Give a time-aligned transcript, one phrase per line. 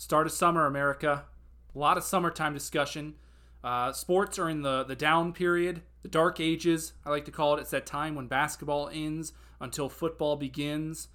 [0.00, 1.26] Start of summer, America.
[1.74, 3.16] A lot of summertime discussion.
[3.62, 7.54] Uh, sports are in the, the down period, the dark ages, I like to call
[7.54, 7.60] it.
[7.60, 11.08] It's that time when basketball ends until football begins.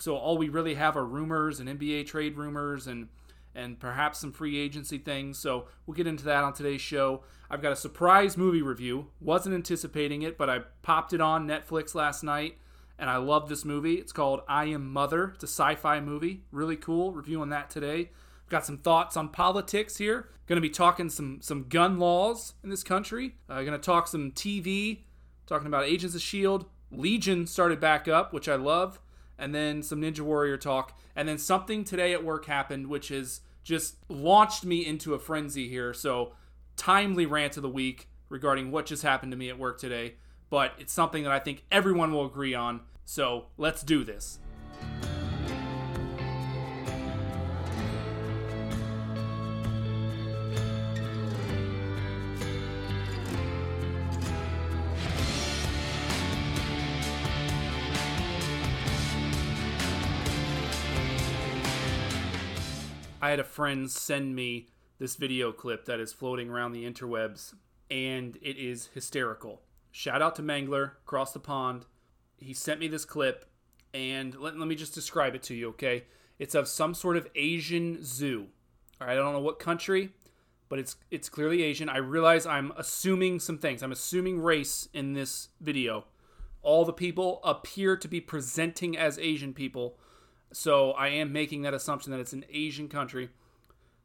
[0.00, 3.10] So all we really have are rumors and NBA trade rumors and
[3.54, 5.38] and perhaps some free agency things.
[5.38, 7.22] So we'll get into that on today's show.
[7.48, 9.06] I've got a surprise movie review.
[9.20, 12.58] Wasn't anticipating it, but I popped it on Netflix last night
[12.98, 13.94] and I love this movie.
[13.94, 15.30] It's called I Am Mother.
[15.34, 16.42] It's a sci-fi movie.
[16.50, 17.12] Really cool.
[17.12, 18.10] Reviewing that today.
[18.52, 20.28] Got some thoughts on politics here.
[20.46, 23.36] Going to be talking some some gun laws in this country.
[23.48, 25.04] Uh, going to talk some TV,
[25.46, 26.66] talking about Agents of Shield.
[26.90, 29.00] Legion started back up, which I love,
[29.38, 33.40] and then some Ninja Warrior talk, and then something today at work happened, which has
[33.64, 35.94] just launched me into a frenzy here.
[35.94, 36.34] So
[36.76, 40.16] timely rant of the week regarding what just happened to me at work today,
[40.50, 42.82] but it's something that I think everyone will agree on.
[43.06, 44.40] So let's do this.
[63.22, 64.66] I had a friend send me
[64.98, 67.54] this video clip that is floating around the interwebs,
[67.88, 69.62] and it is hysterical.
[69.92, 71.86] Shout out to Mangler across the pond.
[72.36, 73.46] He sent me this clip,
[73.94, 76.06] and let, let me just describe it to you, okay?
[76.40, 78.48] It's of some sort of Asian zoo.
[79.00, 80.10] All right, I don't know what country,
[80.68, 81.88] but it's it's clearly Asian.
[81.88, 83.84] I realize I'm assuming some things.
[83.84, 86.06] I'm assuming race in this video.
[86.60, 89.96] All the people appear to be presenting as Asian people
[90.52, 93.30] so I am making that assumption that it's an Asian country.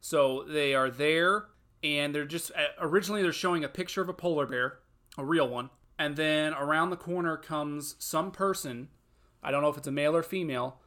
[0.00, 1.46] So they are there,
[1.82, 4.78] and they're just uh, originally they're showing a picture of a polar bear,
[5.16, 8.88] a real one, and then around the corner comes some person.
[9.42, 10.80] I don't know if it's a male or female,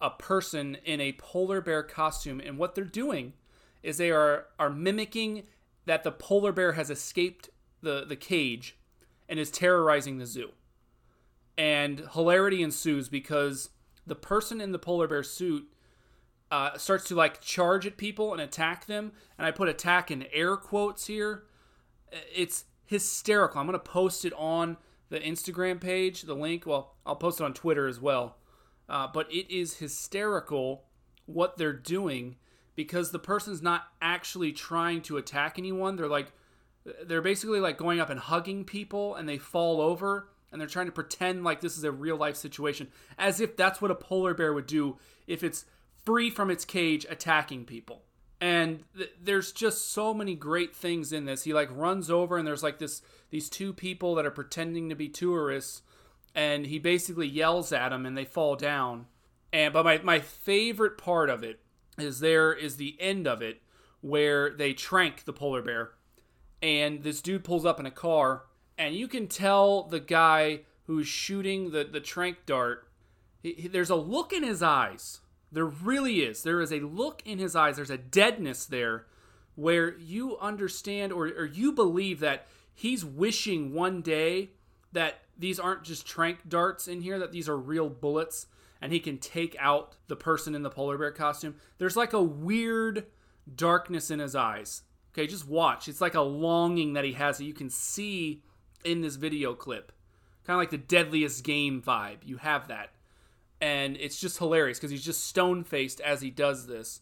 [0.00, 3.32] a person in a polar bear costume, and what they're doing
[3.82, 5.44] is they are are mimicking
[5.84, 7.50] that the polar bear has escaped
[7.82, 8.76] the the cage
[9.28, 10.50] and is terrorizing the zoo.
[11.58, 13.70] And hilarity ensues because
[14.06, 15.68] the person in the polar bear suit
[16.50, 19.12] uh, starts to like charge at people and attack them.
[19.38, 21.44] And I put attack in air quotes here.
[22.34, 23.60] It's hysterical.
[23.60, 24.76] I'm going to post it on
[25.08, 26.66] the Instagram page, the link.
[26.66, 28.36] Well, I'll post it on Twitter as well.
[28.88, 30.84] Uh, but it is hysterical
[31.26, 32.36] what they're doing
[32.76, 35.96] because the person's not actually trying to attack anyone.
[35.96, 36.32] They're like,
[37.04, 40.86] they're basically like going up and hugging people and they fall over and they're trying
[40.86, 44.32] to pretend like this is a real life situation as if that's what a polar
[44.32, 44.96] bear would do
[45.26, 45.66] if it's
[46.06, 48.04] free from its cage attacking people.
[48.40, 51.42] And th- there's just so many great things in this.
[51.42, 54.94] He like runs over and there's like this these two people that are pretending to
[54.94, 55.82] be tourists
[56.34, 59.04] and he basically yells at them and they fall down.
[59.52, 61.60] And but my, my favorite part of it
[61.98, 63.60] is there is the end of it
[64.00, 65.90] where they trank the polar bear
[66.62, 68.44] and this dude pulls up in a car
[68.78, 72.88] and you can tell the guy who's shooting the the trank dart.
[73.42, 75.20] He, he, there's a look in his eyes.
[75.52, 76.42] There really is.
[76.42, 77.76] There is a look in his eyes.
[77.76, 79.06] There's a deadness there,
[79.54, 84.50] where you understand or or you believe that he's wishing one day
[84.92, 87.18] that these aren't just trank darts in here.
[87.18, 88.46] That these are real bullets,
[88.80, 91.56] and he can take out the person in the polar bear costume.
[91.78, 93.06] There's like a weird
[93.54, 94.82] darkness in his eyes.
[95.12, 95.88] Okay, just watch.
[95.88, 98.42] It's like a longing that he has that you can see
[98.86, 99.92] in this video clip.
[100.46, 102.18] Kind of like the deadliest game vibe.
[102.24, 102.90] You have that.
[103.60, 107.00] And it's just hilarious because he's just stone faced as he does this.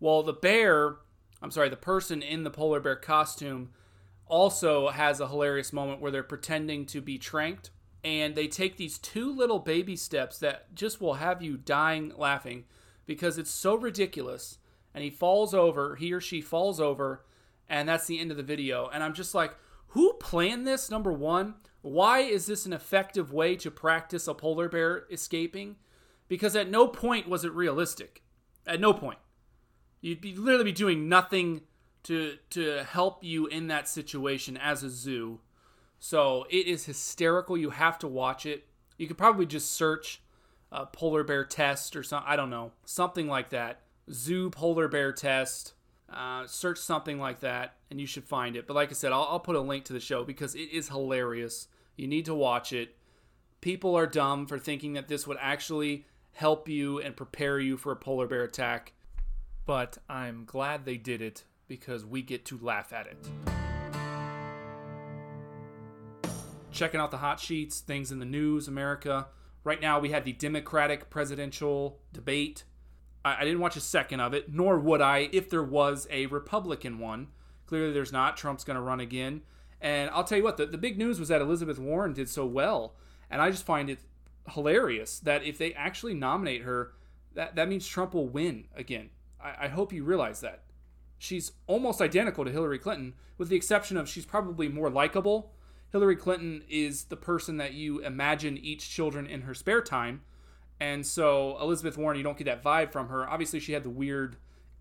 [0.00, 0.96] Well, the bear,
[1.42, 3.70] I'm sorry, the person in the polar bear costume
[4.26, 7.70] also has a hilarious moment where they're pretending to be tranked.
[8.04, 12.64] And they take these two little baby steps that just will have you dying laughing
[13.06, 14.58] because it's so ridiculous.
[14.94, 17.24] And he falls over, he or she falls over,
[17.68, 18.88] and that's the end of the video.
[18.92, 19.56] And I'm just like,
[19.94, 20.90] who planned this?
[20.90, 25.76] Number one, why is this an effective way to practice a polar bear escaping?
[26.26, 28.22] Because at no point was it realistic.
[28.66, 29.20] At no point.
[30.00, 31.62] You'd be literally be doing nothing
[32.04, 35.40] to to help you in that situation as a zoo.
[36.00, 37.56] So it is hysterical.
[37.56, 38.66] You have to watch it.
[38.98, 40.20] You could probably just search
[40.72, 42.28] a polar bear test or something.
[42.28, 43.82] I don't know, something like that.
[44.10, 45.74] Zoo polar bear test
[46.12, 48.66] uh, search something like that, and you should find it.
[48.66, 50.88] But like I said, I'll, I'll put a link to the show because it is
[50.88, 51.68] hilarious.
[51.96, 52.96] You need to watch it.
[53.60, 57.92] People are dumb for thinking that this would actually help you and prepare you for
[57.92, 58.92] a polar bear attack.
[59.66, 63.16] But I'm glad they did it because we get to laugh at it.
[66.70, 69.28] Checking out the hot sheets, things in the news, America.
[69.62, 72.64] Right now, we had the Democratic presidential debate
[73.24, 76.26] I, I didn't watch a second of it, nor would I if there was a
[76.26, 77.28] Republican one.
[77.66, 78.36] Clearly, there's not.
[78.36, 79.42] Trump's going to run again.
[79.80, 82.46] And I'll tell you what, the, the big news was that Elizabeth Warren did so
[82.46, 82.94] well.
[83.30, 84.00] And I just find it
[84.50, 86.92] hilarious that if they actually nominate her,
[87.34, 89.10] that, that means Trump will win again.
[89.42, 90.62] I, I hope you realize that.
[91.18, 95.52] She's almost identical to Hillary Clinton, with the exception of she's probably more likable.
[95.90, 100.22] Hillary Clinton is the person that you imagine each children in her spare time.
[100.80, 103.28] And so Elizabeth Warren, you don't get that vibe from her.
[103.28, 104.36] Obviously, she had the weird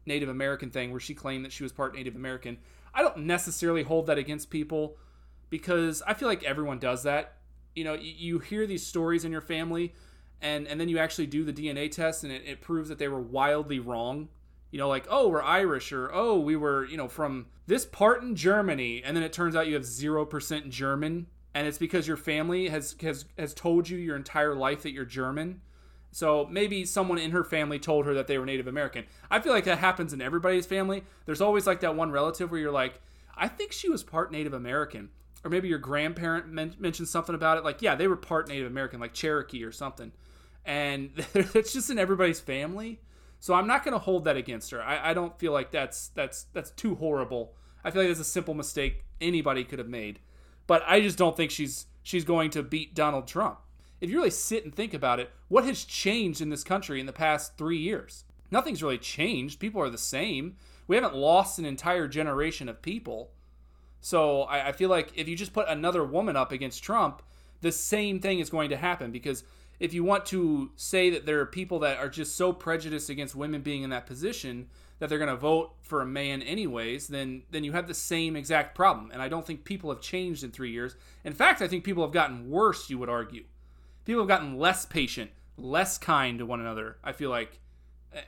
[0.06, 2.57] Native American thing where she claimed that she was part Native American.
[2.94, 4.98] I don't necessarily hold that against people
[5.50, 7.38] because I feel like everyone does that.
[7.75, 9.94] You know, you, hear these stories in your family,
[10.42, 13.07] and and then you actually do the DNA test, and it, it proves that they
[13.07, 14.30] were wildly wrong.
[14.69, 18.22] You know, like oh, we're Irish, or oh, we were you know from this part
[18.22, 22.07] in Germany, and then it turns out you have zero percent German, and it's because
[22.07, 25.62] your family has has has told you your entire life that you're German.
[26.13, 29.06] So maybe someone in her family told her that they were Native American.
[29.31, 31.04] I feel like that happens in everybody's family.
[31.25, 33.01] There's always like that one relative where you're like,
[33.36, 35.10] I think she was part Native American.
[35.44, 37.63] Or maybe your grandparent men- mentioned something about it.
[37.63, 40.12] Like, yeah, they were part Native American, like Cherokee or something.
[40.63, 43.01] And it's just in everybody's family.
[43.39, 44.83] So I'm not going to hold that against her.
[44.83, 47.56] I, I don't feel like that's that's that's too horrible.
[47.83, 50.19] I feel like that's a simple mistake anybody could have made.
[50.68, 53.57] But I just don't think she's she's going to beat Donald Trump
[54.04, 57.06] if you really sit and think about it, what has changed in this country in
[57.06, 58.26] the past three years?
[58.52, 59.62] Nothing's really changed.
[59.62, 60.58] People are the same.
[60.88, 63.32] We haven't lost an entire generation of people.
[64.02, 67.22] So I, I feel like if you just put another woman up against Trump,
[67.62, 69.46] the same thing is going to happen because
[69.80, 73.36] if you want to say that there are people that are just so prejudiced against
[73.36, 74.68] women being in that position
[75.00, 78.36] that they're going to vote for a man anyways, then then you have the same
[78.36, 79.12] exact problem.
[79.14, 80.98] And I don't think people have changed in 3 years.
[81.24, 83.46] In fact, I think people have gotten worse, you would argue
[84.06, 86.98] people have gotten less patient, less kind to one another.
[87.04, 87.60] I feel like,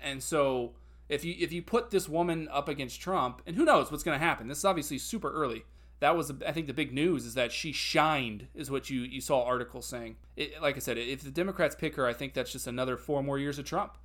[0.01, 0.73] and so
[1.09, 4.19] if you if you put this woman up against Trump, and who knows what's going
[4.19, 4.47] to happen?
[4.47, 5.65] This is obviously super early.
[6.01, 9.21] That was, I think, the big news is that she shined, is what you you
[9.21, 10.17] saw articles saying.
[10.35, 13.23] It, like I said, if the Democrats pick her, I think that's just another four
[13.23, 13.97] more years of Trump.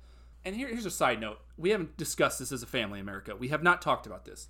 [0.43, 3.35] And here, here's a side note: we haven't discussed this as a family, America.
[3.35, 4.47] We have not talked about this.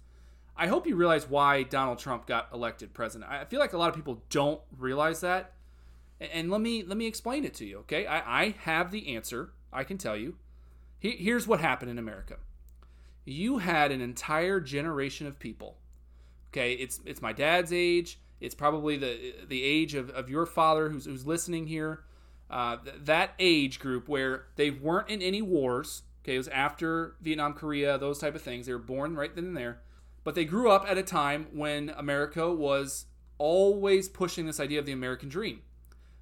[0.56, 3.31] I hope you realize why Donald Trump got elected president.
[3.31, 5.53] I feel like a lot of people don't realize that
[6.31, 8.06] and let me let me explain it to you okay?
[8.06, 9.51] I, I have the answer.
[9.73, 10.35] I can tell you.
[11.00, 12.38] He, here's what happened in america.
[13.25, 15.77] You had an entire generation of people
[16.51, 16.73] okay?
[16.73, 18.19] It's it's my dad's age.
[18.39, 22.03] It's probably the the age of, of your father who's, who's listening here.
[22.50, 26.35] Uh, th- that age group where they weren't in any wars okay?
[26.35, 28.65] It was after vietnam korea those type of things.
[28.65, 29.81] They were born right then and there.
[30.24, 33.06] But they grew up at a time when america was
[33.38, 35.62] always pushing this idea of the american dream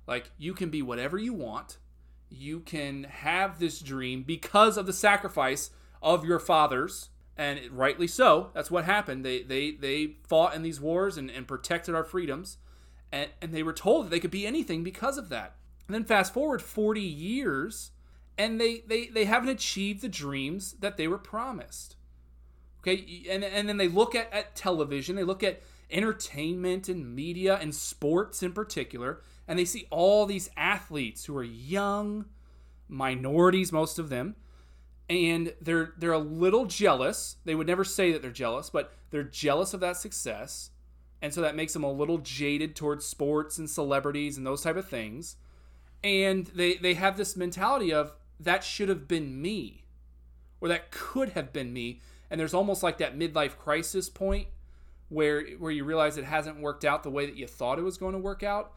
[0.09, 1.77] like, you can be whatever you want.
[2.29, 5.71] You can have this dream because of the sacrifice
[6.01, 7.09] of your fathers.
[7.38, 8.50] And rightly so.
[8.53, 9.23] That's what happened.
[9.23, 12.57] They they they fought in these wars and, and protected our freedoms.
[13.11, 15.56] And, and they were told that they could be anything because of that.
[15.88, 17.91] And then fast forward 40 years,
[18.38, 21.95] and they, they, they haven't achieved the dreams that they were promised.
[22.81, 25.61] Okay, and, and then they look at, at television, they look at
[25.91, 31.44] entertainment and media and sports in particular, and they see all these athletes who are
[31.44, 32.25] young,
[32.88, 34.36] minorities, most of them,
[35.10, 37.38] and they're they're a little jealous.
[37.46, 40.69] They would never say that they're jealous, but they're jealous of that success,
[41.19, 44.76] and so that makes them a little jaded towards sports and celebrities and those type
[44.76, 45.35] of things.
[46.04, 49.83] And they they have this mentality of that should have been me,
[50.62, 52.02] or that could have been me.
[52.30, 54.47] And there's almost like that midlife crisis point
[55.09, 57.97] where where you realize it hasn't worked out the way that you thought it was
[57.97, 58.73] going to work out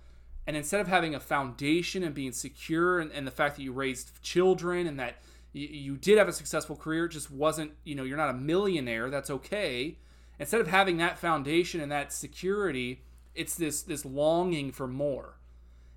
[0.46, 3.72] and instead of having a foundation and being secure and, and the fact that you
[3.72, 5.16] raised children and that
[5.52, 8.34] you, you did have a successful career it just wasn't you know you're not a
[8.34, 9.98] millionaire that's okay.
[10.38, 13.02] Instead of having that foundation and that security
[13.34, 15.38] it's this this longing for more.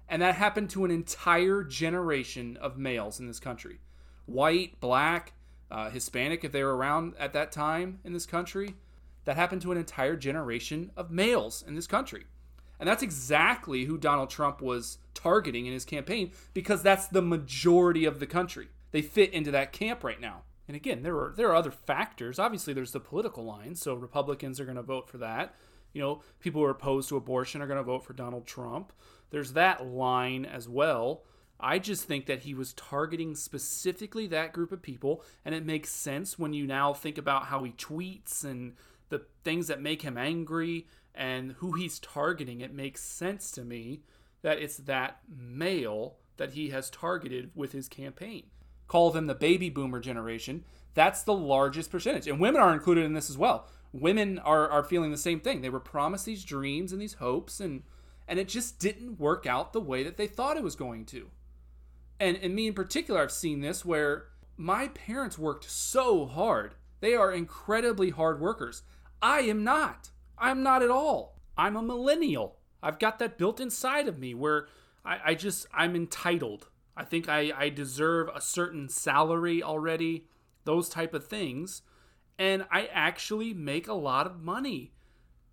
[0.08, 3.80] And that happened to an entire generation of males in this country.
[4.28, 5.34] White black
[5.72, 8.76] uh, hispanic if they were around at that time in this country
[9.26, 12.26] that happened to an entire generation of males in this country
[12.80, 18.06] and that's exactly who Donald Trump was targeting in his campaign because that's the majority
[18.06, 18.70] of the country.
[18.92, 20.44] They fit into that camp right now.
[20.68, 22.40] And again, there are there are other factors.
[22.40, 23.76] Obviously, there's the political line.
[23.76, 25.56] So Republicans are going to vote for that.
[25.94, 28.92] You know, people who are opposed to abortion are going to vote for Donald Trump.
[29.30, 31.24] There's that line as well.
[31.60, 35.90] I just think that he was targeting specifically that group of people, and it makes
[35.90, 38.74] sense when you now think about how he tweets and
[39.10, 44.02] the things that make him angry and who he's targeting, it makes sense to me
[44.42, 48.44] that it's that male that he has targeted with his campaign.
[48.88, 52.28] call them the baby boomer generation, that's the largest percentage.
[52.28, 53.68] And women are included in this as well.
[53.92, 55.62] Women are, are feeling the same thing.
[55.62, 57.84] They were promised these dreams and these hopes and
[58.28, 61.30] and it just didn't work out the way that they thought it was going to.
[62.20, 66.76] And and me in particular, I've seen this where my parents worked so hard.
[67.02, 68.84] They are incredibly hard workers.
[69.22, 70.12] I am not.
[70.38, 71.40] I'm not at all.
[71.58, 72.58] I'm a millennial.
[72.84, 74.68] I've got that built inside of me where
[75.04, 76.68] I, I just I'm entitled.
[76.98, 80.28] I think I, I deserve a certain salary already,
[80.64, 81.82] those type of things.
[82.38, 84.94] And I actually make a lot of money.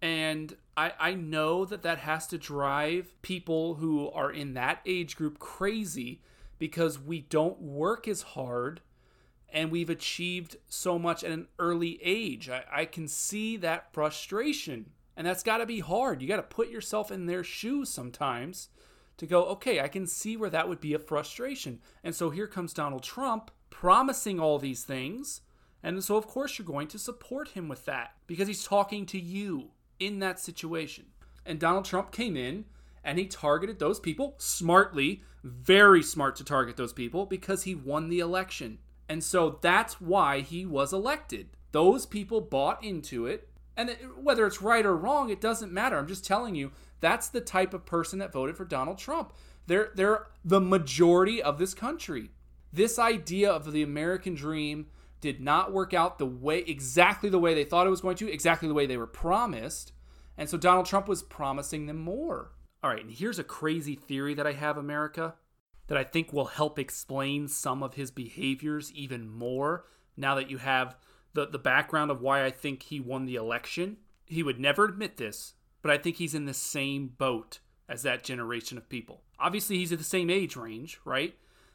[0.01, 5.17] And I, I know that that has to drive people who are in that age
[5.17, 6.21] group crazy
[6.59, 8.81] because we don't work as hard
[9.53, 12.49] and we've achieved so much at an early age.
[12.49, 14.91] I, I can see that frustration.
[15.17, 16.23] And that's got to be hard.
[16.23, 18.71] You got to put yourself in their shoes sometimes
[19.19, 21.81] to go, okay, I can see where that would be a frustration.
[22.03, 25.43] And so here comes Donald Trump promising all these things.
[25.83, 29.21] And so, of course, you're going to support him with that because he's talking to
[29.21, 31.07] you in that situation.
[31.45, 32.65] And Donald Trump came in
[33.05, 38.09] and he targeted those people smartly, very smart to target those people because he won
[38.09, 38.79] the election.
[39.13, 41.49] And so that's why he was elected.
[41.73, 43.47] Those people bought into it.
[43.77, 45.99] And whether it's right or wrong, it doesn't matter.
[45.99, 49.35] I'm just telling you, that's the type of person that voted for Donald Trump.
[49.67, 52.31] They're, they're the majority of this country.
[52.73, 54.87] This idea of the American dream
[55.21, 58.33] did not work out the way exactly the way they thought it was going to,
[58.33, 59.93] exactly the way they were promised.
[60.39, 62.53] And so Donald Trump was promising them more.
[62.83, 65.35] All right, and here's a crazy theory that I have, America,
[65.89, 69.85] that I think will help explain some of his behaviors even more
[70.17, 70.97] now that you have
[71.35, 73.99] the, the background of why I think he won the election.
[74.25, 78.25] He would never admit this, but I think he's in the same boat as that
[78.25, 79.23] generation of people.
[79.39, 81.35] Obviously, he's at the same age range, right?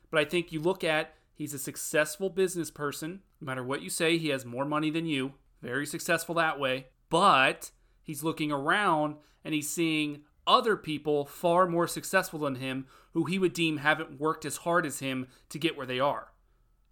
[0.09, 3.21] But I think you look at he's a successful business person.
[3.41, 5.33] No matter what you say, he has more money than you.
[5.61, 6.87] Very successful that way.
[7.09, 7.71] But
[8.01, 12.87] he's looking around and he's seeing other people far more successful than him
[13.17, 16.27] who he would deem haven't worked as hard as him to get where they are.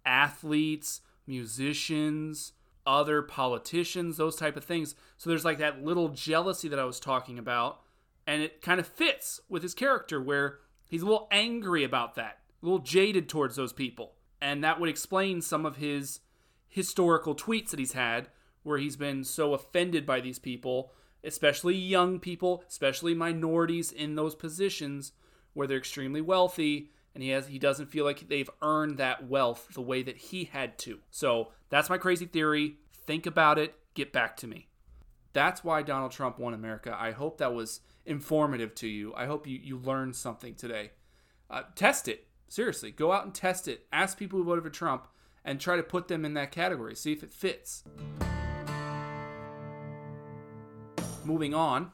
[0.04, 2.50] Athletes, musicians,
[2.84, 4.96] other politicians, those type of things.
[5.18, 7.78] So there's like that little jealousy that I was talking about,
[8.26, 10.58] and it kind of fits with his character where
[10.90, 14.14] he's a little angry about that, a little jaded towards those people.
[14.40, 16.18] And that would explain some of his
[16.66, 18.30] historical tweets that he's had
[18.64, 20.90] where he's been so offended by these people
[21.24, 25.12] especially young people, especially minorities in those positions
[25.56, 29.68] where they're extremely wealthy and he has he doesn't feel like they've earned that wealth
[29.74, 30.98] the way that he had to.
[31.10, 32.76] So, that's my crazy theory.
[33.06, 34.68] Think about it, get back to me.
[35.32, 36.96] That's why Donald Trump won America.
[36.98, 39.14] I hope that was informative to you.
[39.14, 40.92] I hope you, you learned something today.
[41.50, 42.26] Uh, test it.
[42.48, 43.86] Seriously, go out and test it.
[43.92, 45.08] Ask people who voted for Trump
[45.44, 46.94] and try to put them in that category.
[46.94, 47.82] See if it fits.
[51.26, 51.90] moving on,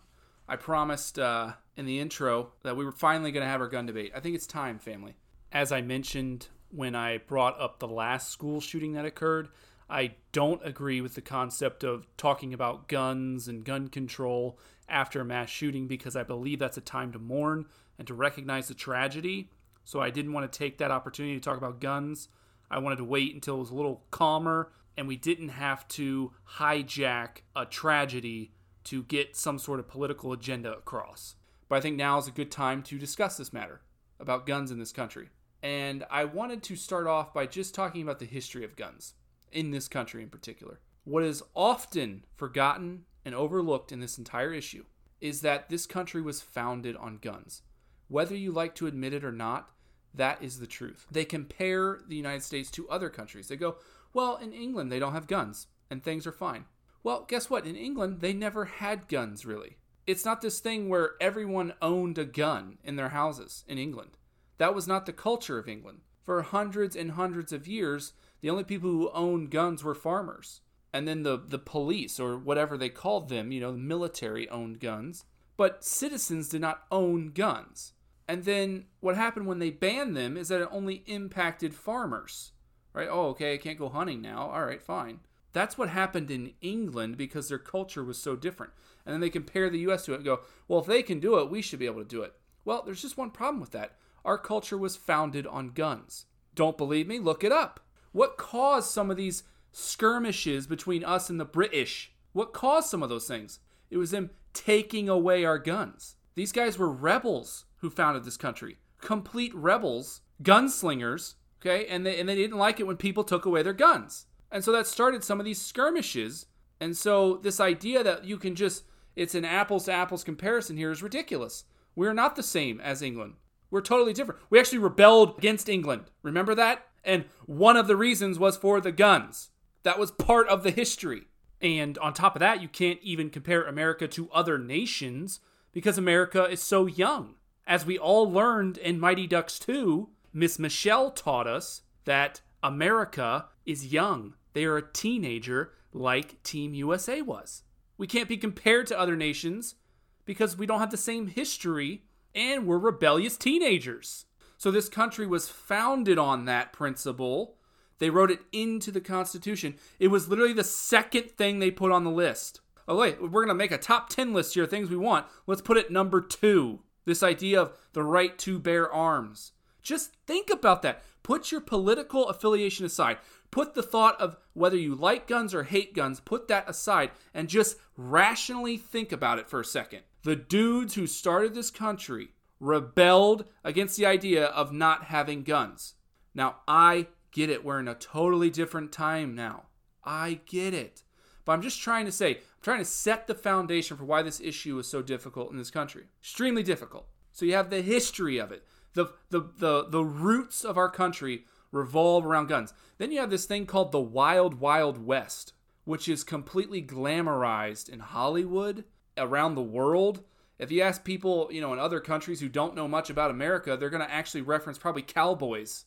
[0.49, 3.87] I promised uh, in the intro that we were finally going to have our gun
[3.87, 4.13] debate.
[4.15, 5.15] I think it's time, family.
[5.51, 9.49] As I mentioned when I brought up the last school shooting that occurred,
[9.89, 15.25] I don't agree with the concept of talking about guns and gun control after a
[15.25, 17.67] mass shooting because I believe that's a time to mourn
[17.99, 19.51] and to recognize the tragedy.
[19.85, 22.29] So I didn't want to take that opportunity to talk about guns.
[22.71, 26.33] I wanted to wait until it was a little calmer and we didn't have to
[26.57, 28.53] hijack a tragedy
[28.85, 31.35] to get some sort of political agenda across.
[31.73, 33.81] But I think now is a good time to discuss this matter
[34.21, 35.31] about guns in this country.
[35.63, 39.15] And I wanted to start off by just talking about the history of guns
[39.51, 40.81] in this country in particular.
[41.05, 44.85] What is often forgotten and overlooked in this entire issue
[45.23, 47.63] is that this country was founded on guns.
[48.09, 49.71] Whether you like to admit it or not,
[50.13, 51.07] that is the truth.
[51.11, 53.49] They compare the United States to other countries.
[53.49, 53.77] They go,
[54.13, 56.67] well, in England, they don't have guns and things are fine.
[57.03, 57.67] Well, guess what?
[57.67, 59.79] In England, they never had guns, really.
[60.07, 64.19] It's not this thing where everyone owned a gun in their houses in England.
[64.59, 66.01] That was not the culture of England.
[66.23, 70.61] For hundreds and hundreds of years, the only people who owned guns were farmers.
[70.93, 74.81] And then the, the police, or whatever they called them, you know, the military owned
[74.81, 75.25] guns.
[75.57, 77.93] But citizens did not own guns.
[78.29, 82.53] And then what happened when they banned them is that it only impacted farmers.
[82.93, 83.09] Right?
[83.11, 84.51] Oh, okay, I can't go hunting now.
[84.51, 85.21] All right, fine.
[85.53, 88.73] That's what happened in England because their culture was so different.
[89.05, 91.39] And then they compare the US to it and go, well, if they can do
[91.39, 92.35] it, we should be able to do it.
[92.65, 93.97] Well, there's just one problem with that.
[94.25, 96.27] Our culture was founded on guns.
[96.55, 97.19] Don't believe me?
[97.19, 97.81] Look it up.
[98.13, 99.43] What caused some of these
[99.73, 102.13] skirmishes between us and the British?
[102.33, 103.59] What caused some of those things?
[103.91, 106.17] It was them taking away our guns.
[106.35, 108.79] These guys were rebels who founded this country.
[109.01, 113.63] Complete rebels, gunslingers, Okay, and they and they didn't like it when people took away
[113.63, 114.27] their guns.
[114.53, 116.47] And so that started some of these skirmishes.
[116.81, 120.91] And so this idea that you can just it's an apples to apples comparison here
[120.91, 121.65] is ridiculous.
[121.95, 123.35] We're not the same as England.
[123.71, 124.41] We're totally different.
[124.51, 126.05] We actually rebelled against England.
[126.23, 126.87] Remember that?
[127.05, 129.51] And one of the reasons was for the guns.
[129.83, 131.23] That was part of the history.
[131.61, 135.41] And on top of that, you can't even compare America to other nations
[135.73, 137.35] because America is so young.
[137.67, 143.93] As we all learned in Mighty Ducks 2, Miss Michelle taught us that America is
[143.93, 144.35] young.
[144.53, 147.63] They are a teenager like Team USA was.
[147.99, 149.77] We can't be compared to other nations
[150.25, 152.03] because we don't have the same history
[152.35, 154.27] and we're rebellious teenagers.
[154.57, 157.57] So this country was founded on that principle.
[157.99, 159.75] They wrote it into the Constitution.
[159.99, 162.61] It was literally the second thing they put on the list.
[162.89, 165.27] Oh, wait, we're going to make a top 10 list here, things we want.
[165.47, 166.81] Let's put it number two.
[167.05, 169.53] This idea of the right to bear arms.
[169.83, 171.03] Just think about that.
[171.23, 173.19] Put your political affiliation aside.
[173.53, 177.49] Put the thought of whether you like guns or hate guns, put that aside and
[177.49, 180.01] just rationally think about it for a second.
[180.25, 185.95] The dudes who started this country rebelled against the idea of not having guns.
[186.35, 187.63] Now, I get it.
[187.63, 189.65] We're in a totally different time now.
[190.03, 191.03] I get it.
[191.45, 194.41] But I'm just trying to say, I'm trying to set the foundation for why this
[194.41, 196.05] issue is so difficult in this country.
[196.21, 197.07] Extremely difficult.
[197.33, 198.65] So you have the history of it.
[198.95, 202.73] The the the the roots of our country revolve around guns.
[202.99, 205.53] Then you have this thing called the Wild Wild West,
[205.85, 208.85] which is completely glamorized in Hollywood,
[209.19, 210.23] around the world.
[210.59, 213.77] If you ask people, you know, in other countries who don't know much about America,
[213.77, 215.87] they're going to actually reference probably cowboys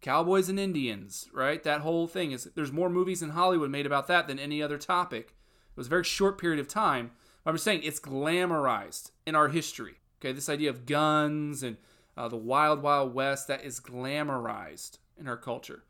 [0.00, 1.62] cowboys and Indians, right?
[1.62, 4.78] That whole thing is there's more movies in Hollywood made about that than any other
[4.78, 5.34] topic.
[5.70, 7.12] It was a very short period of time.
[7.42, 10.00] But I'm just saying it's glamorized in our history.
[10.20, 11.76] Okay, this idea of guns and
[12.16, 15.84] uh, the wild, wild west that is glamorized in our culture.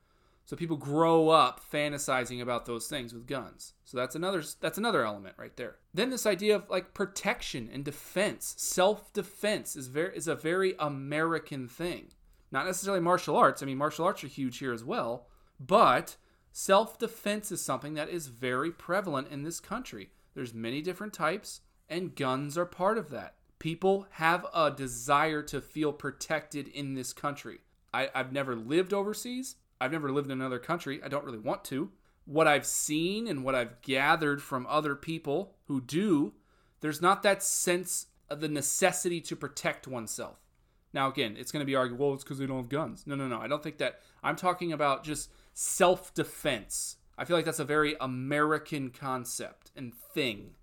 [0.47, 3.73] So people grow up fantasizing about those things with guns.
[3.85, 5.77] So that's another that's another element right there.
[5.93, 11.67] Then this idea of like protection and defense, self-defense is very is a very American
[11.67, 12.13] thing.
[12.53, 13.61] Not necessarily martial arts.
[13.61, 15.27] I mean, martial arts are huge here as well,
[15.59, 16.17] but
[16.53, 20.11] self defense is something that is very prevalent in this country.
[20.35, 23.35] There's many different types, and guns are part of that.
[23.59, 27.59] People have a desire to feel protected in this country.
[27.93, 29.57] I, I've never lived overseas.
[29.81, 31.01] I've never lived in another country.
[31.03, 31.91] I don't really want to.
[32.25, 36.33] What I've seen and what I've gathered from other people who do,
[36.81, 40.39] there's not that sense of the necessity to protect oneself.
[40.93, 43.07] Now, again, it's going to be argued, well, it's because they don't have guns.
[43.07, 43.39] No, no, no.
[43.39, 44.01] I don't think that.
[44.23, 46.97] I'm talking about just self defense.
[47.19, 50.55] I feel like that's a very American concept and thing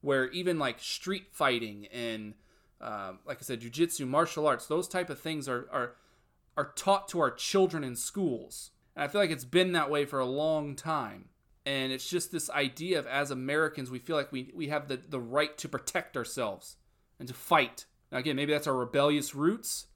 [0.00, 2.34] where even like street fighting and,
[2.80, 5.96] uh, like I said, jujitsu, martial arts, those type of things are, are,
[6.56, 8.70] are taught to our children in schools.
[8.94, 11.26] And I feel like it's been that way for a long time.
[11.66, 14.96] And it's just this idea of as Americans, we feel like we, we have the,
[14.96, 16.76] the right to protect ourselves
[17.18, 19.88] and to fight now, again, maybe that's our rebellious roots.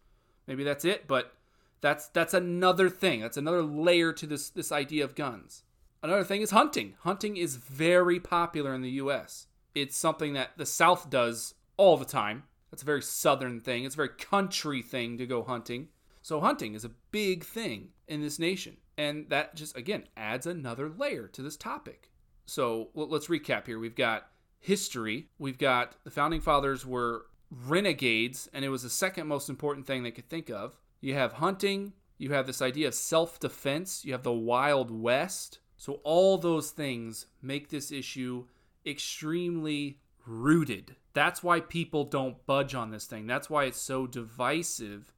[0.49, 1.35] Maybe that's it, but
[1.81, 3.21] that's that's another thing.
[3.21, 5.63] That's another layer to this this idea of guns.
[6.03, 6.95] Another thing is hunting.
[7.03, 9.47] Hunting is very popular in the US.
[9.73, 12.43] It's something that the South does all the time.
[12.73, 13.85] That's a very southern thing.
[13.85, 15.89] It's a very country thing to go hunting.
[16.29, 18.77] So hunting is a big thing in this nation.
[18.99, 22.11] And that just again adds another layer to this topic.
[22.45, 23.79] So let's recap here.
[23.79, 24.29] We've got
[24.61, 25.31] history.
[25.39, 30.03] We've got the founding fathers were renegades, and it was the second most important thing
[30.03, 30.77] they could think of.
[31.01, 35.61] You have hunting, you have this idea of self defense, you have the Wild West.
[35.79, 38.45] So, all those things make this issue
[38.85, 40.95] extremely rooted.
[41.15, 43.27] That's why people don't budge on this thing.
[43.27, 45.15] That's why it's so divisive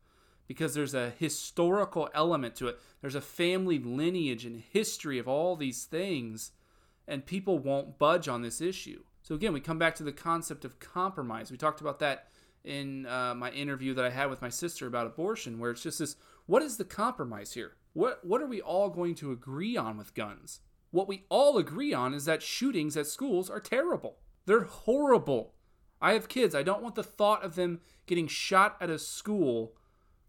[0.51, 2.81] because there's a historical element to it.
[3.01, 6.51] There's a family lineage and history of all these things,
[7.07, 9.05] and people won't budge on this issue.
[9.23, 11.53] So again, we come back to the concept of compromise.
[11.53, 12.31] We talked about that
[12.65, 16.01] in uh, my interview that I had with my sister about abortion, where it's just
[16.01, 17.77] this: what is the compromise here?
[17.93, 20.59] What what are we all going to agree on with guns?
[20.91, 24.17] What we all agree on is that shootings at schools are terrible.
[24.47, 25.55] They're horrible.
[26.03, 26.57] I have kids.
[26.57, 29.77] I don't want the thought of them getting shot at a school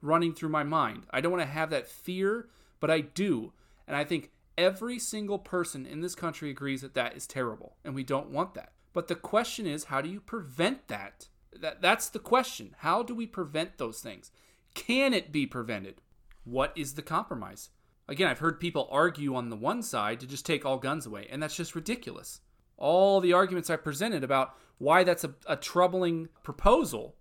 [0.01, 1.05] running through my mind.
[1.11, 3.53] I don't want to have that fear, but I do.
[3.87, 7.95] And I think every single person in this country agrees that that is terrible, and
[7.95, 8.71] we don't want that.
[8.93, 11.27] But the question is, how do you prevent that?
[11.59, 12.75] that that's the question.
[12.79, 14.31] How do we prevent those things?
[14.73, 16.01] Can it be prevented?
[16.43, 17.69] What is the compromise?
[18.07, 21.27] Again, I've heard people argue on the one side to just take all guns away,
[21.29, 22.41] and that's just ridiculous.
[22.77, 27.15] All the arguments I presented about why that's a, a troubling proposal,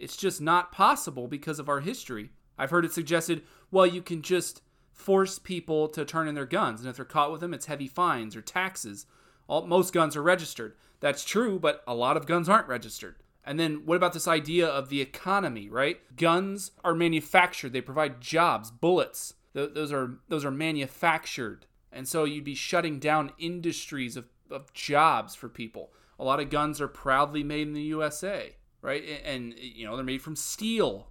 [0.00, 2.30] it's just not possible because of our history.
[2.58, 6.80] I've heard it suggested, well, you can just force people to turn in their guns.
[6.80, 9.06] And if they're caught with them, it's heavy fines or taxes.
[9.46, 10.74] All, most guns are registered.
[11.00, 13.16] That's true, but a lot of guns aren't registered.
[13.44, 15.98] And then what about this idea of the economy, right?
[16.16, 17.72] Guns are manufactured.
[17.72, 19.34] They provide jobs, bullets.
[19.54, 21.66] Th- those are those are manufactured.
[21.90, 25.90] And so you'd be shutting down industries of, of jobs for people.
[26.18, 29.02] A lot of guns are proudly made in the USA, right?
[29.24, 31.08] And, you know, they're made from steel.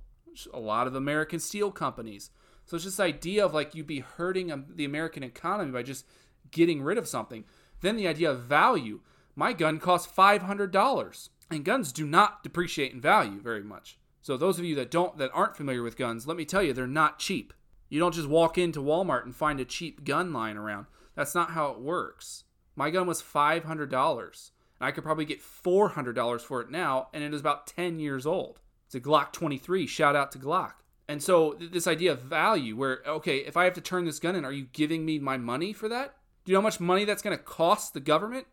[0.53, 2.29] A lot of American steel companies.
[2.65, 6.05] So it's this idea of like you'd be hurting um, the American economy by just
[6.51, 7.43] getting rid of something.
[7.81, 8.99] Then the idea of value.
[9.35, 13.97] My gun costs $500 and guns do not depreciate in value very much.
[14.21, 16.73] So those of you that don't that aren't familiar with guns, let me tell you
[16.73, 17.53] they're not cheap.
[17.89, 20.85] You don't just walk into Walmart and find a cheap gun lying around.
[21.15, 22.43] That's not how it works.
[22.75, 27.33] My gun was $500 and I could probably get $400 for it now and it
[27.33, 28.59] is about 10 years old.
[28.85, 29.85] It's a Glock 23.
[29.85, 30.73] Shout out to Glock.
[31.07, 34.35] And so this idea of value where okay, if I have to turn this gun
[34.35, 36.15] in, are you giving me my money for that?
[36.45, 38.47] Do you know how much money that's going to cost the government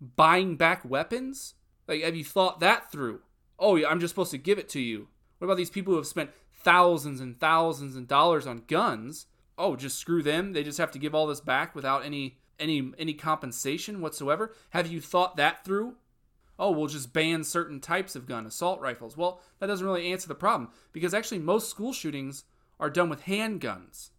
[0.00, 1.54] buying back weapons?
[1.88, 3.20] Like, have you thought that through?
[3.58, 5.08] Oh, yeah, I'm just supposed to give it to you.
[5.38, 9.26] What about these people who have spent thousands and thousands of dollars on guns?
[9.58, 10.52] Oh, just screw them.
[10.52, 14.54] They just have to give all this back without any any any compensation whatsoever.
[14.70, 15.96] Have you thought that through?
[16.58, 19.16] Oh, we'll just ban certain types of gun, assault rifles.
[19.16, 22.44] Well, that doesn't really answer the problem because actually most school shootings
[22.80, 24.10] are done with handguns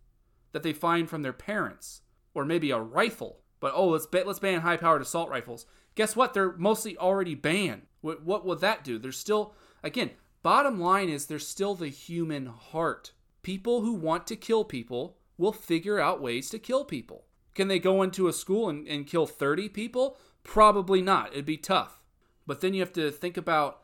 [0.51, 2.01] that they find from their parents
[2.33, 3.39] or maybe a rifle.
[3.59, 5.65] But oh, let's ba- let's ban high-powered assault rifles
[5.97, 6.33] guess what?
[6.33, 7.81] They're mostly already banned.
[7.99, 8.97] What, what will that do?
[8.97, 10.11] There's still, again,
[10.43, 13.11] bottom line is there's still the human heart.
[13.41, 17.25] People who want to kill people will figure out ways to kill people.
[17.57, 20.17] Can they go into a school and, and kill 30 people?
[20.43, 21.33] Probably not.
[21.33, 22.01] It'd be tough.
[22.45, 23.81] But then you have to think about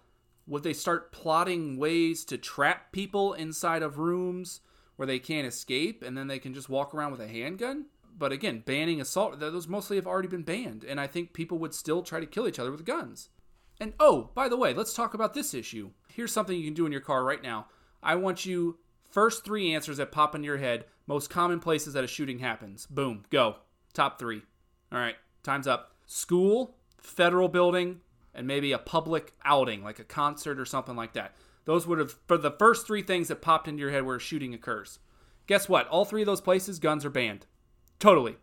[0.48, 4.62] would they start plotting ways to trap people inside of rooms
[4.96, 7.88] where they can't escape and then they can just walk around with a handgun?
[8.18, 11.74] but again, banning assault, those mostly have already been banned, and I think people would
[11.74, 13.30] still try to kill each other with guns.
[13.80, 15.92] And oh, by the way, let's talk about this issue.
[16.08, 17.68] Here's something you can do in your car right now.
[18.02, 18.78] I want you
[19.10, 22.86] first three answers that pop into your head, most common places that a shooting happens.
[22.86, 23.58] Boom, go.
[23.94, 24.42] Top three.
[24.92, 25.96] All right, time's up.
[26.06, 28.02] School, federal building,
[28.34, 31.36] and maybe a public outing, like a concert or something like that.
[31.66, 34.20] Those would have, for the first three things that popped into your head where a
[34.20, 35.00] shooting occurs.
[35.48, 35.88] Guess what?
[35.88, 37.46] All three of those places, guns are banned.
[38.00, 38.38] Totally.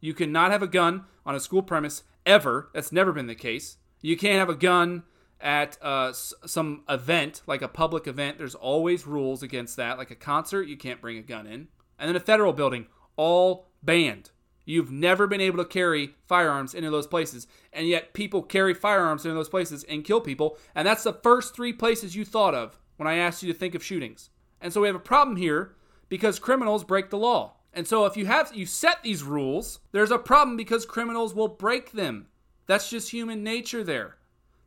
[0.00, 2.70] You cannot have a gun on a school premise ever.
[2.74, 3.78] That's never been the case.
[4.00, 5.02] You can't have a gun
[5.40, 8.38] at uh, some event, like a public event.
[8.38, 9.98] There's always rules against that.
[9.98, 11.68] Like a concert, you can't bring a gun in.
[11.98, 14.30] And then a federal building, all banned.
[14.64, 17.46] You've never been able to carry firearms into those places.
[17.72, 20.56] And yet people carry firearms into those places and kill people.
[20.74, 23.74] And that's the first three places you thought of when I asked you to think
[23.74, 24.30] of shootings.
[24.60, 25.74] And so we have a problem here
[26.08, 27.54] because criminals break the law.
[27.74, 31.48] And so if you have you set these rules, there's a problem because criminals will
[31.48, 32.28] break them.
[32.66, 34.16] That's just human nature there.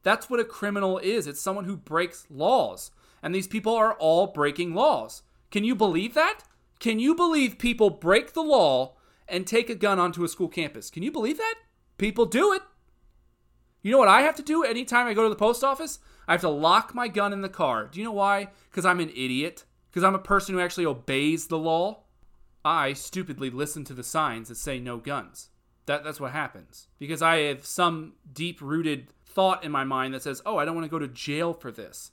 [0.04, 1.26] That's what a criminal is.
[1.26, 2.92] It's someone who breaks laws.
[3.24, 5.24] And these people are all breaking laws.
[5.50, 6.42] Can you believe that?
[6.80, 8.97] Can you believe people break the law
[9.28, 10.90] and take a gun onto a school campus?
[10.90, 11.56] Can you believe that?
[11.98, 12.62] People do it.
[13.82, 16.00] You know what I have to do anytime I go to the post office?
[16.28, 17.88] I have to lock my gun in the car.
[17.88, 18.50] Do you know why?
[18.70, 19.64] Because I'm an idiot.
[19.90, 22.04] Because I'm a person who actually obeys the law.
[22.66, 25.50] I stupidly listen to the signs that say no guns.
[25.86, 26.88] That, that's what happens.
[27.00, 30.76] Because I have some deep rooted thought in my mind that says, oh, I don't
[30.76, 32.12] want to go to jail for this.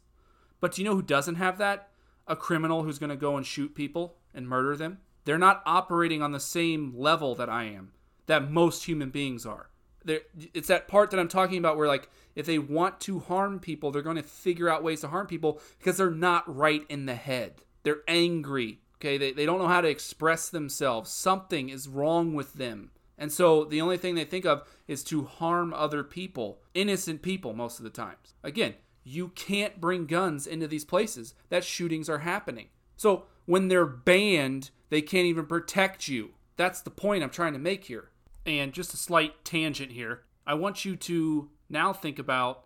[0.61, 1.91] But do you know who doesn't have that?
[2.29, 4.99] A criminal who's going to go and shoot people and murder them.
[5.25, 7.93] They're not operating on the same level that I am,
[8.27, 9.71] that most human beings are.
[10.05, 10.21] They're,
[10.53, 13.91] it's that part that I'm talking about where, like, if they want to harm people,
[13.91, 17.15] they're going to figure out ways to harm people because they're not right in the
[17.15, 17.63] head.
[17.85, 18.81] They're angry.
[18.97, 21.11] Okay, they, they don't know how to express themselves.
[21.11, 22.91] Something is wrong with them.
[23.17, 27.55] And so the only thing they think of is to harm other people, innocent people,
[27.55, 28.35] most of the times.
[28.43, 32.69] Again, you can't bring guns into these places that shootings are happening.
[32.97, 36.31] So when they're banned, they can't even protect you.
[36.57, 38.11] That's the point I'm trying to make here.
[38.47, 40.23] And just a slight tangent here.
[40.47, 42.65] I want you to now think about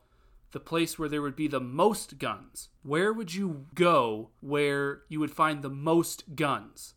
[0.53, 2.71] the place where there would be the most guns.
[2.83, 6.95] Where would you go where you would find the most guns?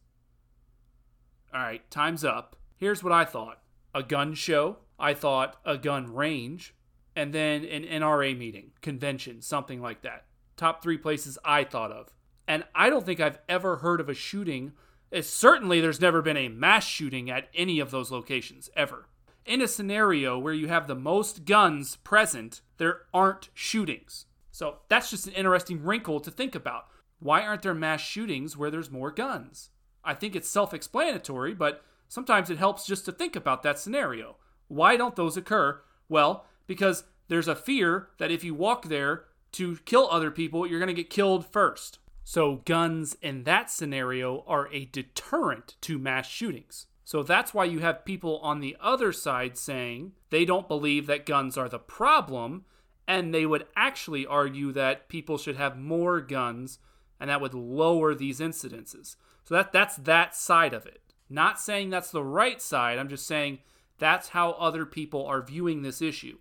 [1.53, 2.55] All right, time's up.
[2.77, 3.59] Here's what I thought
[3.93, 6.73] a gun show, I thought a gun range,
[7.15, 10.25] and then an NRA meeting, convention, something like that.
[10.55, 12.15] Top three places I thought of.
[12.47, 14.73] And I don't think I've ever heard of a shooting.
[15.09, 19.07] It's, certainly, there's never been a mass shooting at any of those locations, ever
[19.45, 24.25] in a scenario where you have the most guns present, there aren't shootings.
[24.51, 26.87] So that's just an interesting wrinkle to think about.
[27.19, 29.69] Why aren't there mass shootings where there's more guns?
[30.03, 34.37] I think it's self explanatory, but sometimes it helps just to think about that scenario.
[34.67, 35.81] Why don't those occur?
[36.09, 40.79] Well, because there's a fear that if you walk there to kill other people, you're
[40.79, 41.99] going to get killed first.
[42.23, 46.87] So, guns in that scenario are a deterrent to mass shootings.
[47.03, 51.25] So, that's why you have people on the other side saying they don't believe that
[51.25, 52.65] guns are the problem,
[53.07, 56.79] and they would actually argue that people should have more guns
[57.19, 59.15] and that would lower these incidences.
[59.43, 61.01] So, that, that's that side of it.
[61.29, 63.59] Not saying that's the right side, I'm just saying
[63.97, 66.37] that's how other people are viewing this issue.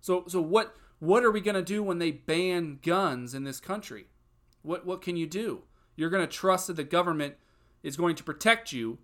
[0.00, 3.60] So, so what, what are we going to do when they ban guns in this
[3.60, 4.06] country?
[4.66, 5.62] What what can you do?
[5.94, 7.34] You're going to trust that the government
[7.82, 8.98] is going to protect you,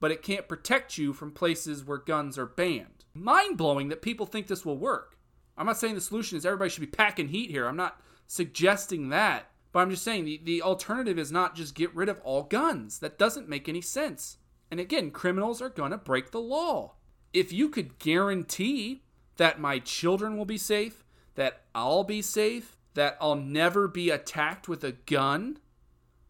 [0.00, 3.04] but it can't protect you from places where guns are banned.
[3.12, 5.18] Mind blowing that people think this will work.
[5.56, 7.66] I'm not saying the solution is everybody should be packing heat here.
[7.66, 9.50] I'm not suggesting that.
[9.72, 13.00] But I'm just saying the, the alternative is not just get rid of all guns.
[13.00, 14.38] That doesn't make any sense.
[14.70, 16.94] And again, criminals are going to break the law.
[17.32, 19.02] If you could guarantee
[19.36, 21.04] that my children will be safe,
[21.34, 25.60] that I'll be safe, that I'll never be attacked with a gun,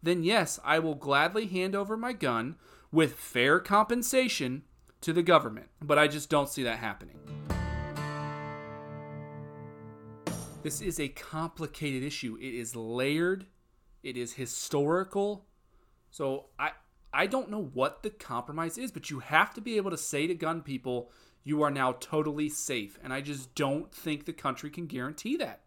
[0.02, 2.56] then yes, I will gladly hand over my gun
[2.92, 4.64] with fair compensation
[5.00, 5.68] to the government.
[5.80, 7.16] But I just don't see that happening.
[10.62, 12.36] This is a complicated issue.
[12.38, 13.46] It is layered,
[14.02, 15.46] it is historical.
[16.10, 16.72] So I
[17.14, 20.26] I don't know what the compromise is, but you have to be able to say
[20.26, 21.10] to gun people,
[21.44, 22.98] you are now totally safe.
[23.02, 25.62] And I just don't think the country can guarantee that.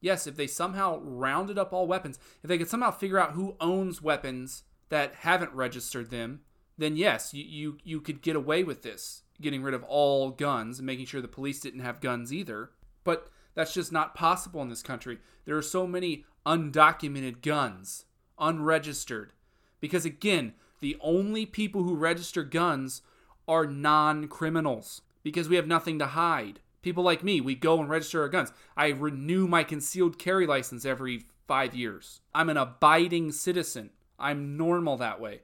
[0.00, 3.56] Yes, if they somehow rounded up all weapons, if they could somehow figure out who
[3.60, 6.40] owns weapons that haven't registered them,
[6.76, 10.78] then yes, you, you, you could get away with this, getting rid of all guns
[10.78, 12.70] and making sure the police didn't have guns either.
[13.02, 15.18] But that's just not possible in this country.
[15.44, 18.04] There are so many undocumented guns,
[18.38, 19.32] unregistered.
[19.80, 23.02] Because again, the only people who register guns
[23.48, 26.60] are non criminals because we have nothing to hide.
[26.82, 28.52] People like me, we go and register our guns.
[28.76, 32.20] I renew my concealed carry license every five years.
[32.34, 33.90] I'm an abiding citizen.
[34.18, 35.40] I'm normal that way.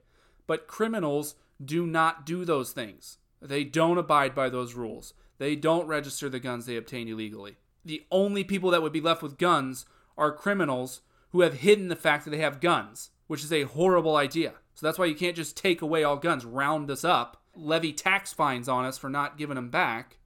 [0.47, 3.19] But criminals do not do those things.
[3.41, 5.15] They don't abide by those rules.
[5.39, 7.57] They don't register the guns they obtain illegally.
[7.85, 9.85] The only people that would be left with guns
[10.17, 14.17] are criminals who have hidden the fact that they have guns, which is a horrible
[14.17, 14.55] idea.
[14.75, 18.33] So that's why you can't just take away all guns, round us up, levy tax
[18.33, 20.19] fines on us for not giving them back,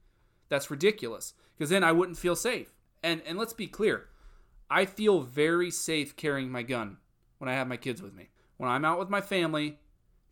[0.49, 2.73] that's ridiculous because then I wouldn't feel safe.
[3.01, 4.07] And and let's be clear,
[4.69, 6.97] I feel very safe carrying my gun
[7.37, 8.29] when I have my kids with me.
[8.57, 9.79] When I'm out with my family,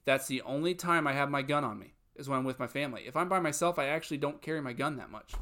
[0.06, 2.68] that's the only time I have my gun on me is when I'm with my
[2.68, 3.04] family.
[3.08, 5.34] If I'm by myself, I actually don't carry my gun that much.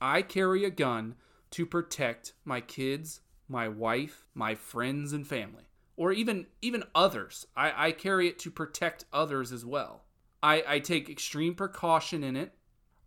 [0.00, 1.16] I carry a gun
[1.50, 5.64] to protect my kids, my wife, my friends and family,
[5.96, 7.46] or even even others.
[7.56, 10.04] I, I carry it to protect others as well.
[10.42, 12.52] I, I take extreme precaution in it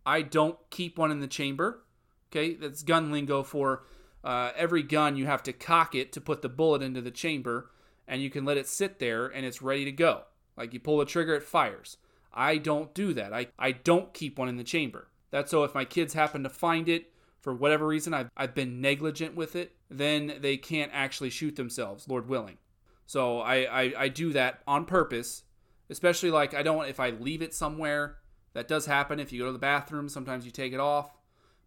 [0.04, 1.84] I don't keep one in the chamber.
[2.30, 3.84] Okay, that's gun lingo for
[4.24, 7.70] uh, every gun you have to cock it to put the bullet into the chamber,
[8.08, 10.22] and you can let it sit there and it's ready to go.
[10.56, 11.96] Like you pull the trigger, it fires.
[12.32, 13.32] I don't do that.
[13.32, 15.08] I, I don't keep one in the chamber.
[15.30, 18.80] That's so if my kids happen to find it for whatever reason, I've, I've been
[18.80, 22.58] negligent with it, then they can't actually shoot themselves, Lord willing.
[23.06, 25.42] So I, I, I do that on purpose,
[25.90, 28.18] especially like I don't, if I leave it somewhere
[28.54, 30.08] that does happen if you go to the bathroom.
[30.08, 31.16] Sometimes you take it off,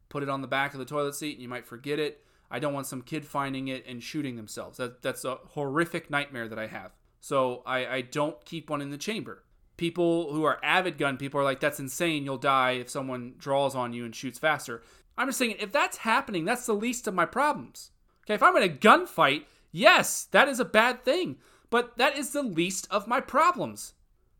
[0.09, 2.23] put it on the back of the toilet seat, and you might forget it.
[2.49, 4.77] I don't want some kid finding it and shooting themselves.
[4.77, 6.91] That, that's a horrific nightmare that I have.
[7.19, 9.43] So I, I don't keep one in the chamber.
[9.77, 12.23] People who are avid gun people are like, that's insane.
[12.23, 14.83] You'll die if someone draws on you and shoots faster.
[15.17, 17.91] I'm just saying, if that's happening, that's the least of my problems.
[18.25, 21.37] Okay, if I'm in a gunfight, yes, that is a bad thing.
[21.69, 23.94] But that is the least of my problems.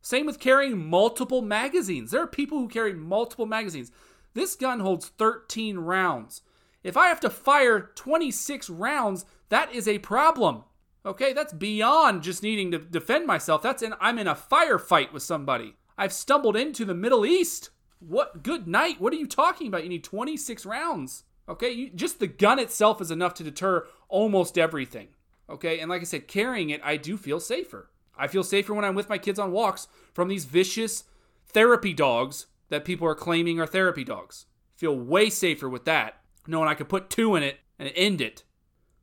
[0.06, 2.12] Same with carrying multiple magazines.
[2.12, 3.92] There are people who carry multiple magazines.
[4.36, 6.44] This gun holds 13 rounds.
[6.84, 10.66] If I have to fire 26 rounds, that is a problem.
[11.08, 13.64] Okay, that's beyond just needing to defend myself.
[13.64, 15.76] That's in I'm in a firefight with somebody.
[15.98, 17.72] I've stumbled into the Middle East.
[17.98, 19.02] What good night.
[19.02, 19.82] What are you talking about?
[19.82, 21.24] You need 26 rounds.
[21.50, 25.08] Okay, you, just the gun itself is enough to deter almost everything.
[25.50, 27.90] Okay, and like I said, carrying it, I do feel safer.
[28.18, 31.04] I feel safer when I'm with my kids on walks from these vicious
[31.48, 34.46] therapy dogs that people are claiming are therapy dogs.
[34.76, 38.44] Feel way safer with that, knowing I could put two in it and end it.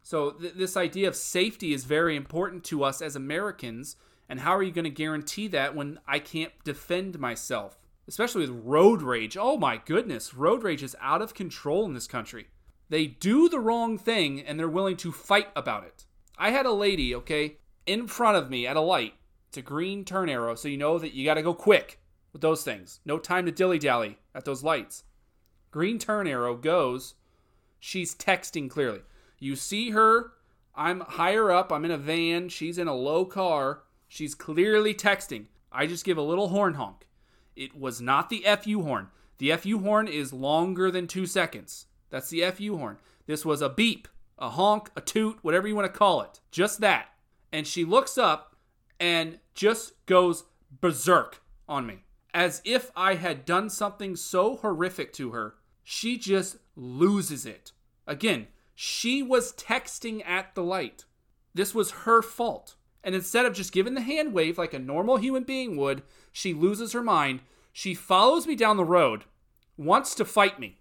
[0.03, 3.96] So, th- this idea of safety is very important to us as Americans.
[4.29, 7.79] And how are you going to guarantee that when I can't defend myself?
[8.09, 9.37] Especially with road rage.
[9.37, 12.48] Oh my goodness, road rage is out of control in this country.
[12.88, 16.05] They do the wrong thing and they're willing to fight about it.
[16.37, 19.14] I had a lady, okay, in front of me at a light
[19.48, 22.00] It's a green turn arrow, so you know that you got to go quick
[22.32, 23.00] with those things.
[23.04, 25.04] No time to dilly dally at those lights.
[25.70, 27.14] Green turn arrow goes.
[27.78, 29.00] She's texting clearly.
[29.38, 30.32] You see her.
[30.74, 31.72] I'm higher up.
[31.72, 32.48] I'm in a van.
[32.48, 33.82] She's in a low car.
[34.08, 35.46] She's clearly texting.
[35.70, 37.06] I just give a little horn honk.
[37.56, 39.08] It was not the FU horn.
[39.38, 41.86] The FU horn is longer than two seconds.
[42.10, 42.98] That's the FU horn.
[43.26, 46.40] This was a beep, a honk, a toot, whatever you want to call it.
[46.50, 47.08] Just that.
[47.52, 48.56] And she looks up
[48.98, 50.44] and just goes
[50.80, 52.04] berserk on me.
[52.34, 57.72] As if I had done something so horrific to her, she just loses it.
[58.06, 61.04] Again, she was texting at the light.
[61.54, 62.74] This was her fault.
[63.04, 66.54] And instead of just giving the hand wave like a normal human being would, she
[66.54, 67.40] loses her mind.
[67.72, 69.24] She follows me down the road,
[69.76, 70.78] wants to fight me.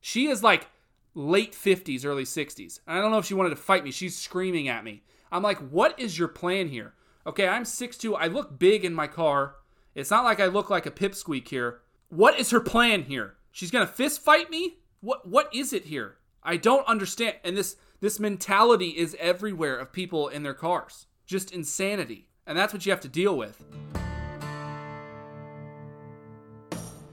[0.00, 0.68] She is like
[1.14, 2.80] late 50s, early 60s.
[2.86, 3.90] I don't know if she wanted to fight me.
[3.90, 5.02] She's screaming at me.
[5.32, 6.92] I'm like, what is your plan here?
[7.26, 8.14] Okay, I'm 6'2.
[8.18, 9.54] I look big in my car.
[9.94, 11.80] It's not like I look like a pipsqueak here.
[12.10, 13.36] What is her plan here?
[13.50, 14.78] She's gonna fist fight me?
[15.00, 16.16] What what is it here?
[16.42, 17.36] I don't understand.
[17.44, 21.06] And this this mentality is everywhere of people in their cars.
[21.26, 22.28] Just insanity.
[22.46, 23.62] And that's what you have to deal with.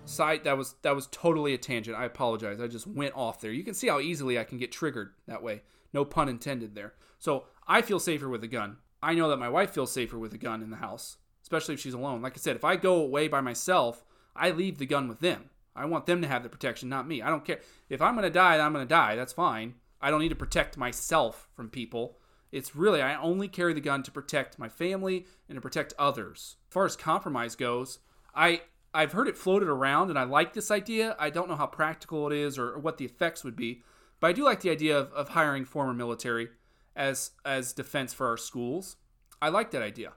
[0.05, 1.97] Side that was that was totally a tangent.
[1.97, 2.59] I apologize.
[2.59, 3.51] I just went off there.
[3.51, 5.61] You can see how easily I can get triggered that way.
[5.93, 6.93] No pun intended there.
[7.17, 8.77] So I feel safer with a gun.
[9.01, 11.79] I know that my wife feels safer with a gun in the house, especially if
[11.79, 12.21] she's alone.
[12.21, 14.03] Like I said, if I go away by myself,
[14.35, 15.49] I leave the gun with them.
[15.75, 17.21] I want them to have the protection, not me.
[17.21, 17.59] I don't care.
[17.89, 19.15] If I'm going to die, I'm going to die.
[19.15, 19.75] That's fine.
[20.01, 22.17] I don't need to protect myself from people.
[22.51, 26.57] It's really, I only carry the gun to protect my family and to protect others.
[26.69, 27.99] As far as compromise goes,
[28.35, 31.15] I, I've heard it floated around and I like this idea.
[31.19, 33.83] I don't know how practical it is or, or what the effects would be,
[34.19, 36.49] but I do like the idea of, of hiring former military
[36.95, 38.97] as as defense for our schools.
[39.41, 40.13] I like that idea.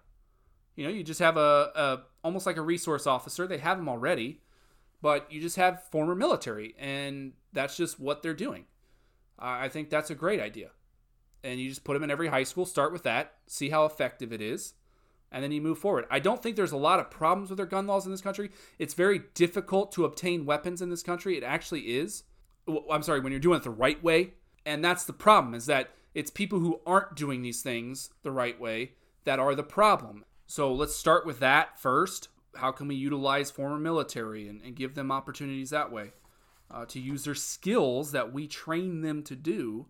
[0.74, 3.46] You know, you just have a, a almost like a resource officer.
[3.46, 4.40] They have them already
[5.02, 8.64] but you just have former military, and that's just what they're doing.
[9.38, 10.70] I think that's a great idea.
[11.42, 14.32] And you just put them in every high school, start with that, see how effective
[14.32, 14.74] it is,
[15.32, 16.06] and then you move forward.
[16.08, 18.50] I don't think there's a lot of problems with their gun laws in this country.
[18.78, 21.36] It's very difficult to obtain weapons in this country.
[21.36, 22.22] It actually is.
[22.90, 24.34] I'm sorry, when you're doing it the right way.
[24.64, 28.60] And that's the problem is that it's people who aren't doing these things the right
[28.60, 28.92] way
[29.24, 30.24] that are the problem.
[30.46, 34.94] So let's start with that first how can we utilize former military and, and give
[34.94, 36.12] them opportunities that way
[36.70, 39.86] uh, to use their skills that we train them to do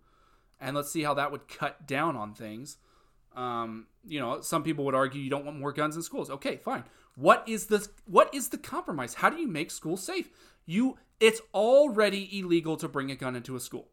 [0.60, 2.76] and let's see how that would cut down on things
[3.36, 6.56] um, you know some people would argue you don't want more guns in schools okay
[6.56, 10.30] fine what is the what is the compromise how do you make schools safe
[10.66, 13.88] you it's already illegal to bring a gun into a school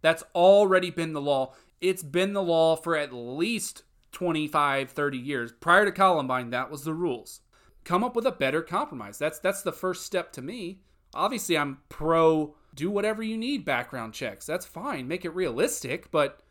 [0.00, 5.52] that's already been the law it's been the law for at least 25 30 years
[5.52, 7.40] prior to columbine that was the rules
[7.84, 9.18] come up with a better compromise.
[9.18, 10.80] That's that's the first step to me.
[11.14, 14.46] Obviously, I'm pro do whatever you need background checks.
[14.46, 15.06] That's fine.
[15.06, 16.41] Make it realistic, but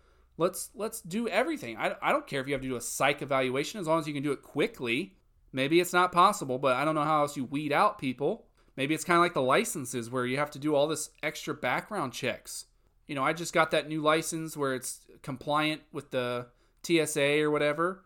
[0.41, 1.77] let's let's do everything.
[1.77, 4.07] I, I don't care if you have to do a psych evaluation as long as
[4.07, 5.15] you can do it quickly.
[5.53, 8.47] Maybe it's not possible, but I don't know how else you weed out people.
[8.75, 11.53] Maybe it's kind of like the licenses where you have to do all this extra
[11.53, 12.65] background checks.
[13.07, 16.47] You know, I just got that new license where it's compliant with the
[16.83, 18.03] TSA or whatever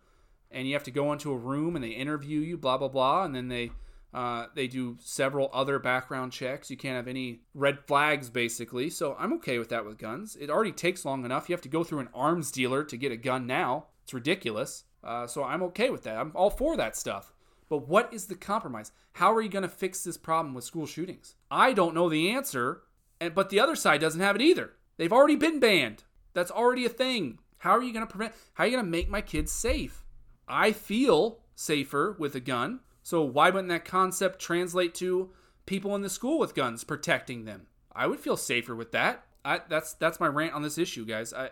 [0.52, 3.24] and you have to go into a room and they interview you, blah blah blah,
[3.24, 3.72] and then they
[4.16, 6.72] uh, they do several other background checks.
[6.72, 8.90] You can't have any red flags, basically.
[8.90, 10.38] So I'm okay with that with guns.
[10.40, 11.50] It already takes long enough.
[11.50, 13.88] You have to go through an arms dealer to get a gun now.
[14.04, 14.86] It's ridiculous.
[15.04, 16.16] Uh, so I'm okay with that.
[16.16, 17.34] I'm all for that stuff.
[17.68, 18.94] But what is the compromise?
[19.14, 21.36] How are you going to fix this problem with school shootings?
[21.52, 22.84] I don't know the answer,
[23.20, 24.72] and but the other side doesn't have it either.
[24.96, 26.04] They've already been banned.
[26.34, 27.40] That's already a thing.
[27.58, 28.34] How are you going to prevent?
[28.54, 30.06] How are you going to make my kids safe?
[30.48, 32.80] I feel safer with a gun.
[33.06, 35.30] So why wouldn't that concept translate to
[35.68, 37.68] people in the school with guns protecting them?
[37.92, 39.26] I would feel safer with that.
[39.46, 41.32] I, that's that's my rant on this issue, guys.
[41.32, 41.52] I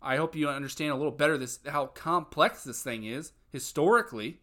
[0.00, 4.38] I hope you understand a little better this how complex this thing is historically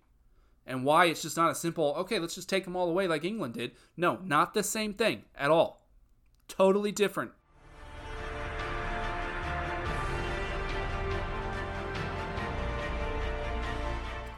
[0.68, 3.24] and why it's just not a simple okay, let's just take them all away like
[3.24, 3.72] England did.
[3.96, 5.88] No, not the same thing at all.
[6.50, 7.32] Totally different.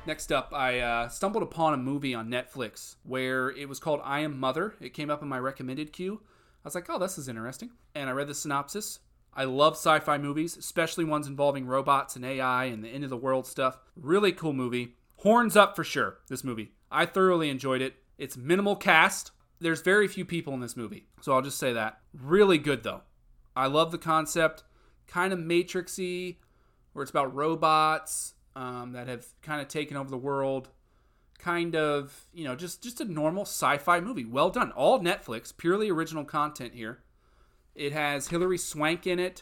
[0.08, 4.22] Next up, I uh, stumbled upon a movie on Netflix where it was called I
[4.22, 4.74] Am Mother.
[4.82, 6.22] It came up in my recommended queue.
[6.24, 7.70] I was like, oh, this is interesting.
[7.94, 9.00] And I read the synopsis.
[9.36, 13.12] I love sci fi movies, especially ones involving robots and AI and the end of
[13.12, 13.78] the world stuff.
[13.96, 14.96] Really cool movie.
[15.18, 16.72] Horns up for sure, this movie.
[16.92, 17.94] I thoroughly enjoyed it.
[18.18, 19.32] It's minimal cast.
[19.60, 22.00] There's very few people in this movie, so I'll just say that.
[22.12, 23.02] Really good, though.
[23.56, 24.64] I love the concept.
[25.06, 26.38] Kind of matrixy,
[26.94, 30.70] where it's about robots um, that have kind of taken over the world.
[31.40, 34.26] Kind of, you know, just just a normal sci-fi movie.
[34.26, 34.72] Well done.
[34.74, 37.00] All Netflix, purely original content here.
[37.74, 39.42] It has Hilary Swank in it.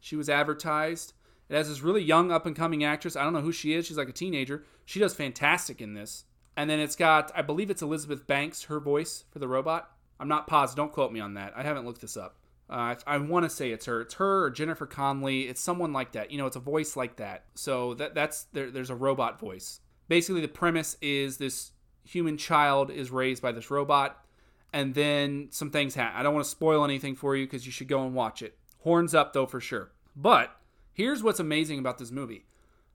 [0.00, 1.12] She was advertised.
[1.48, 3.16] It has this really young up and coming actress.
[3.16, 3.86] I don't know who she is.
[3.86, 4.64] She's like a teenager.
[4.84, 6.24] She does fantastic in this.
[6.56, 9.90] And then it's got, I believe it's Elizabeth Banks, her voice for the robot.
[10.18, 10.76] I'm not positive.
[10.76, 11.52] Don't quote me on that.
[11.56, 12.36] I haven't looked this up.
[12.70, 14.00] Uh, I, want to say it's her.
[14.00, 15.48] It's her or Jennifer Connelly.
[15.48, 16.30] It's someone like that.
[16.30, 17.44] You know, it's a voice like that.
[17.56, 19.80] So that that's there, there's a robot voice.
[20.08, 21.72] Basically, the premise is this
[22.04, 24.24] human child is raised by this robot,
[24.72, 26.18] and then some things happen.
[26.18, 28.56] I don't want to spoil anything for you because you should go and watch it.
[28.84, 29.90] Horns up though for sure.
[30.14, 30.56] But
[30.92, 32.46] here's what's amazing about this movie.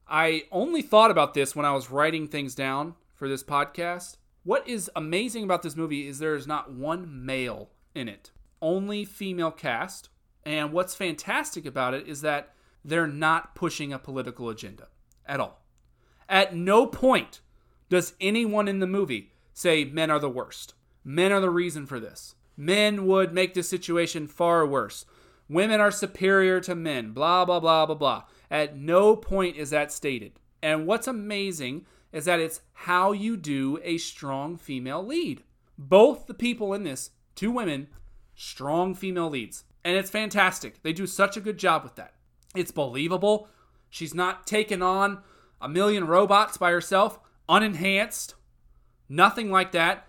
[0.07, 4.17] I only thought about this when I was writing things down for this podcast.
[4.43, 9.05] What is amazing about this movie is there is not one male in it, only
[9.05, 10.09] female cast.
[10.43, 12.53] And what's fantastic about it is that
[12.83, 14.87] they're not pushing a political agenda
[15.25, 15.63] at all.
[16.29, 17.41] At no point
[17.89, 20.73] does anyone in the movie say men are the worst.
[21.03, 22.35] Men are the reason for this.
[22.57, 25.05] Men would make this situation far worse.
[25.47, 27.11] Women are superior to men.
[27.11, 28.23] Blah, blah, blah, blah, blah.
[28.49, 30.33] At no point is that stated.
[30.63, 35.43] And what's amazing is that it's how you do a strong female lead.
[35.77, 37.87] Both the people in this, two women,
[38.35, 39.63] strong female leads.
[39.83, 40.81] And it's fantastic.
[40.83, 42.13] They do such a good job with that.
[42.55, 43.49] It's believable.
[43.89, 45.19] She's not taking on
[45.61, 48.33] a million robots by herself, unenhanced,
[49.07, 50.07] nothing like that.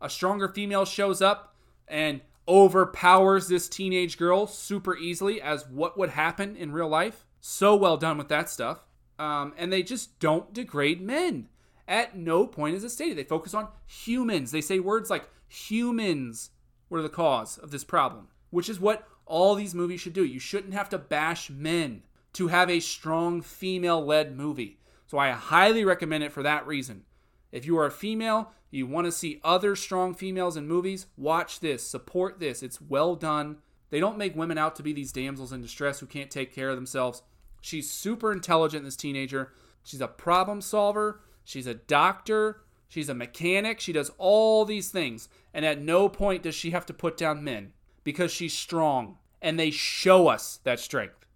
[0.00, 1.54] A stronger female shows up
[1.86, 7.26] and overpowers this teenage girl super easily as what would happen in real life.
[7.40, 11.48] So well done with that stuff um, and they just don't degrade men.
[11.86, 13.16] At no point is it stated.
[13.16, 14.50] They focus on humans.
[14.50, 16.50] They say words like humans
[16.88, 20.24] were the cause of this problem, which is what all these movies should do.
[20.24, 22.02] You shouldn't have to bash men
[22.34, 24.78] to have a strong female led movie.
[25.06, 27.04] So I highly recommend it for that reason.
[27.50, 31.60] If you are a female, you want to see other strong females in movies, watch
[31.60, 32.62] this, support this.
[32.62, 33.58] It's well done.
[33.90, 36.68] They don't make women out to be these damsels in distress who can't take care
[36.68, 37.22] of themselves.
[37.62, 39.52] She's super intelligent, this teenager.
[39.82, 41.22] She's a problem solver.
[41.44, 42.60] She's a doctor.
[42.88, 43.80] She's a mechanic.
[43.80, 45.28] She does all these things.
[45.54, 47.72] And at no point does she have to put down men
[48.02, 49.18] because she's strong.
[49.40, 51.26] And they show us that strength.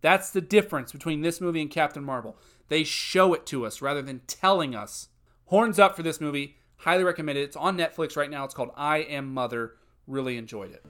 [0.00, 2.36] That's the difference between this movie and Captain Marvel.
[2.68, 5.08] They show it to us rather than telling us.
[5.46, 6.56] Horns up for this movie.
[6.78, 7.42] Highly recommend it.
[7.42, 8.44] It's on Netflix right now.
[8.44, 9.76] It's called I Am Mother.
[10.06, 10.84] Really enjoyed it.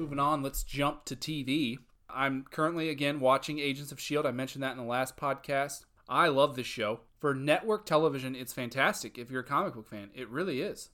[0.00, 1.76] moving on, let's jump to TV.
[2.08, 4.28] I'm currently again watching Agents of S.H.I.E.L.D.
[4.28, 5.84] I mentioned that in the last podcast.
[6.10, 7.00] I love this show.
[7.20, 10.10] For network television, it's fantastic if you're a comic book fan.
[10.12, 10.90] It really is.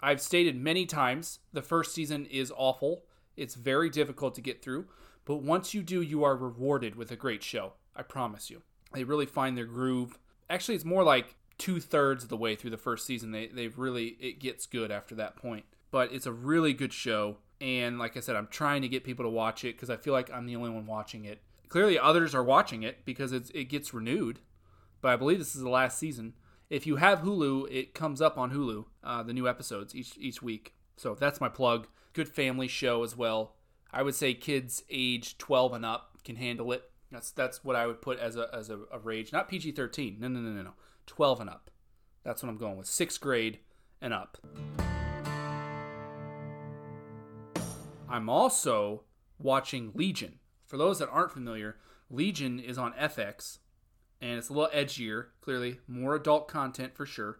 [0.00, 3.04] I've stated many times the first season is awful.
[3.36, 4.86] It's very difficult to get through,
[5.24, 7.74] but once you do, you are rewarded with a great show.
[7.94, 8.62] I promise you.
[8.92, 10.18] They really find their groove.
[10.50, 13.30] Actually, it's more like two thirds of the way through the first season.
[13.30, 15.64] They they've really it gets good after that point.
[15.90, 17.36] But it's a really good show.
[17.60, 20.12] And like I said, I'm trying to get people to watch it because I feel
[20.12, 21.42] like I'm the only one watching it.
[21.68, 24.40] Clearly, others are watching it because it's, it gets renewed.
[25.00, 26.34] But I believe this is the last season.
[26.70, 30.42] If you have Hulu, it comes up on Hulu, uh, the new episodes each each
[30.42, 30.74] week.
[30.96, 31.86] So that's my plug.
[32.12, 33.54] Good family show as well.
[33.90, 36.90] I would say kids age 12 and up can handle it.
[37.10, 40.18] That's that's what I would put as a as a, a rage, not PG 13.
[40.20, 40.74] No, no, no, no, no.
[41.06, 41.70] 12 and up.
[42.22, 42.86] That's what I'm going with.
[42.86, 43.60] Sixth grade
[44.02, 44.36] and up.
[48.10, 49.04] I'm also
[49.38, 50.38] watching Legion.
[50.68, 51.76] For those that aren't familiar,
[52.10, 53.58] Legion is on FX
[54.20, 57.38] and it's a little edgier, clearly, more adult content for sure.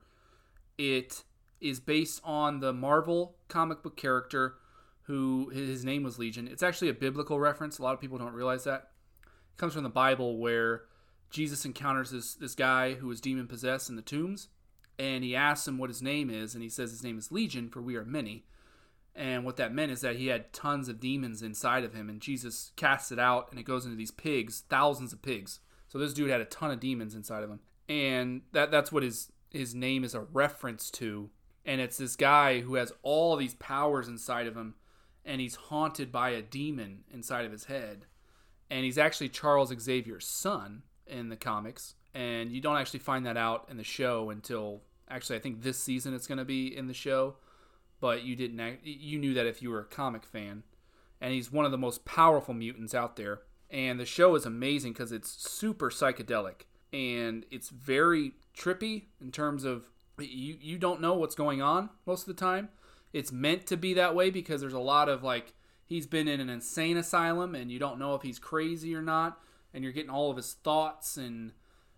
[0.78, 1.24] It
[1.60, 4.54] is based on the Marvel comic book character
[5.02, 6.48] who his name was Legion.
[6.48, 7.78] It's actually a biblical reference.
[7.78, 8.90] A lot of people don't realize that.
[9.22, 10.84] It comes from the Bible where
[11.30, 14.48] Jesus encounters this this guy who is demon possessed in the tombs
[14.98, 17.68] and he asks him what his name is and he says his name is Legion
[17.68, 18.44] for we are many.
[19.14, 22.20] And what that meant is that he had tons of demons inside of him, and
[22.20, 25.60] Jesus casts it out, and it goes into these pigs, thousands of pigs.
[25.88, 29.02] So this dude had a ton of demons inside of him, and that that's what
[29.02, 31.30] his his name is a reference to.
[31.64, 34.74] And it's this guy who has all these powers inside of him,
[35.24, 38.06] and he's haunted by a demon inside of his head.
[38.70, 43.36] And he's actually Charles Xavier's son in the comics, and you don't actually find that
[43.36, 46.86] out in the show until actually I think this season it's going to be in
[46.86, 47.36] the show
[48.00, 50.62] but you didn't act, you knew that if you were a comic fan.
[51.20, 53.40] And he's one of the most powerful mutants out there.
[53.70, 56.62] And the show is amazing because it's super psychedelic.
[56.92, 62.22] And it's very trippy in terms of you you don't know what's going on most
[62.22, 62.68] of the time.
[63.12, 66.40] It's meant to be that way because there's a lot of like he's been in
[66.40, 69.38] an insane asylum and you don't know if he's crazy or not.
[69.74, 71.52] And you're getting all of his thoughts and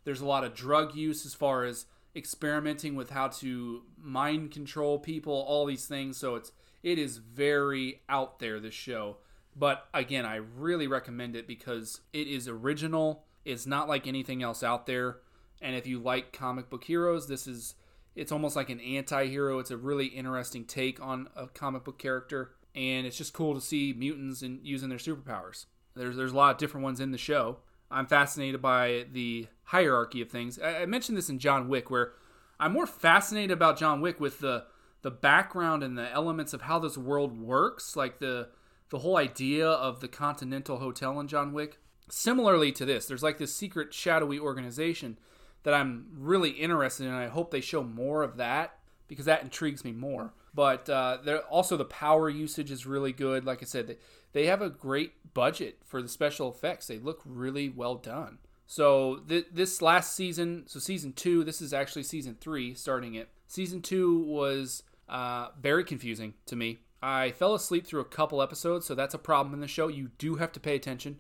[0.05, 4.99] there's a lot of drug use as far as experimenting with how to mind control
[4.99, 6.17] people all these things.
[6.17, 6.53] So it's
[6.83, 9.19] it is very out there this show.
[9.57, 13.25] But again i really recommend it because it is original.
[13.45, 15.19] It's not like anything else out there.
[15.63, 17.75] And if you like comic book heroes this is
[18.17, 19.61] it's almost like an anti-hero.
[19.61, 22.53] It's a really interesting take on a comic book character.
[22.75, 25.67] And it's just cool to see mutants and using their superpowers.
[25.95, 27.59] There's there's a lot of different ones in the show
[27.91, 30.59] I'm fascinated by the hierarchy of things.
[30.59, 32.13] I, mentioned this in John Wick, where
[32.59, 34.65] I'm more fascinated about John Wick with the
[35.03, 38.49] the background and the elements of how this world works, like the
[38.91, 41.79] the whole idea of the Continental Hotel in John Wick.
[42.09, 45.19] Similarly to this, there's like this secret shadowy organization
[45.63, 47.13] that I'm really interested in.
[47.13, 50.33] I hope they show more of that because that intrigues me more.
[50.53, 53.45] But uh, also the power usage is really good.
[53.45, 53.97] Like I said, they,
[54.33, 56.87] they have a great budget for the special effects.
[56.87, 58.39] They look really well done.
[58.67, 63.29] So th- this last season, so season two, this is actually season three, starting it.
[63.47, 66.79] Season two was uh, very confusing to me.
[67.03, 69.89] I fell asleep through a couple episodes, so that's a problem in the show.
[69.89, 71.19] You do have to pay attention.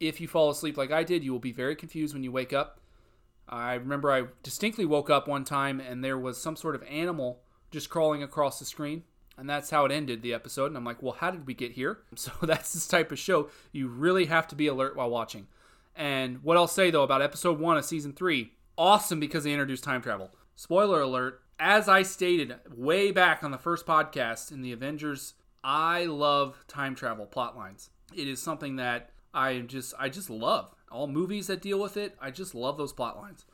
[0.00, 2.52] If you fall asleep like I did, you will be very confused when you wake
[2.52, 2.80] up.
[3.48, 7.43] I remember I distinctly woke up one time and there was some sort of animal
[7.74, 9.02] just crawling across the screen.
[9.36, 10.66] And that's how it ended the episode.
[10.66, 11.98] And I'm like, well, how did we get here?
[12.16, 13.50] So that's this type of show.
[13.72, 15.48] You really have to be alert while watching.
[15.96, 19.84] And what I'll say though about episode one of season three, awesome because they introduced
[19.84, 20.30] time travel.
[20.56, 26.04] Spoiler alert, as I stated way back on the first podcast in the Avengers, I
[26.04, 27.90] love time travel plot lines.
[28.14, 30.74] It is something that I just I just love.
[30.92, 33.44] All movies that deal with it, I just love those plot lines.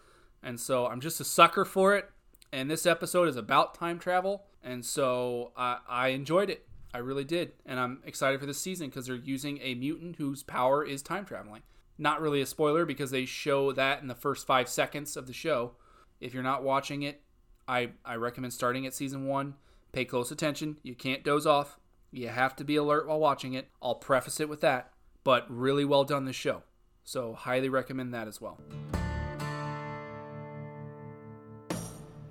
[0.42, 2.10] And so I'm just a sucker for it
[2.52, 6.66] and this episode is about time travel, and so I, I enjoyed it.
[6.92, 10.42] I really did, and I'm excited for this season because they're using a mutant whose
[10.42, 11.62] power is time traveling.
[11.98, 15.32] Not really a spoiler because they show that in the first five seconds of the
[15.32, 15.72] show.
[16.20, 17.22] If you're not watching it,
[17.68, 19.54] I, I recommend starting at season one.
[19.92, 20.78] Pay close attention.
[20.82, 21.78] You can't doze off.
[22.10, 23.68] You have to be alert while watching it.
[23.80, 24.92] I'll preface it with that,
[25.22, 26.62] but really well done this show.
[27.04, 28.58] So, highly recommend that as well.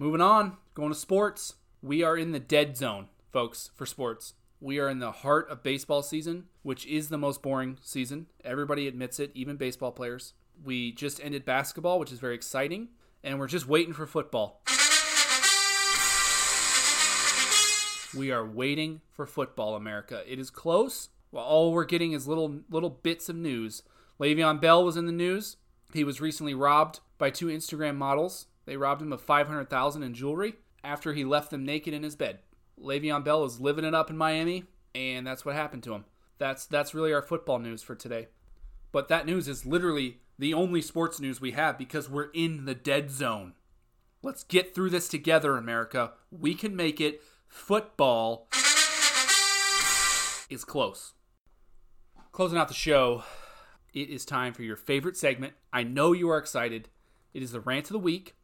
[0.01, 1.55] Moving on, going to sports.
[1.81, 4.33] We are in the dead zone, folks, for sports.
[4.61, 8.27] We are in the heart of baseball season, which is the most boring season.
[8.45, 10.35] Everybody admits it, even baseball players.
[10.63, 12.87] We just ended basketball, which is very exciting,
[13.25, 14.61] and we're just waiting for football.
[18.17, 20.23] We are waiting for football, America.
[20.25, 21.09] It is close.
[21.33, 23.83] Well, all we're getting is little little bits of news.
[24.17, 25.57] Le'Veon Bell was in the news.
[25.93, 28.45] He was recently robbed by two Instagram models.
[28.65, 32.39] They robbed him of 500,000 in jewelry after he left them naked in his bed.
[32.81, 36.05] Le'Veon Bell is living it up in Miami, and that's what happened to him.
[36.37, 38.27] That's that's really our football news for today.
[38.91, 42.75] But that news is literally the only sports news we have because we're in the
[42.75, 43.53] dead zone.
[44.21, 46.13] Let's get through this together, America.
[46.31, 47.21] We can make it.
[47.47, 48.47] Football
[50.49, 51.13] is close.
[52.31, 53.23] Closing out the show,
[53.93, 55.53] it is time for your favorite segment.
[55.73, 56.89] I know you are excited.
[57.33, 58.35] It is the rant of the week.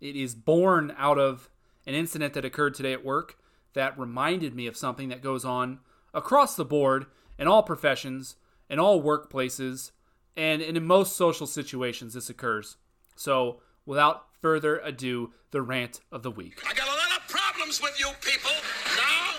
[0.00, 1.50] It is born out of
[1.86, 3.38] an incident that occurred today at work
[3.74, 5.80] that reminded me of something that goes on
[6.14, 7.06] across the board
[7.38, 8.36] in all professions,
[8.68, 9.92] in all workplaces,
[10.36, 12.76] and in most social situations this occurs.
[13.16, 16.62] So, without further ado, the rant of the week.
[16.68, 18.50] I got a lot of problems with you people.
[18.96, 19.34] Now,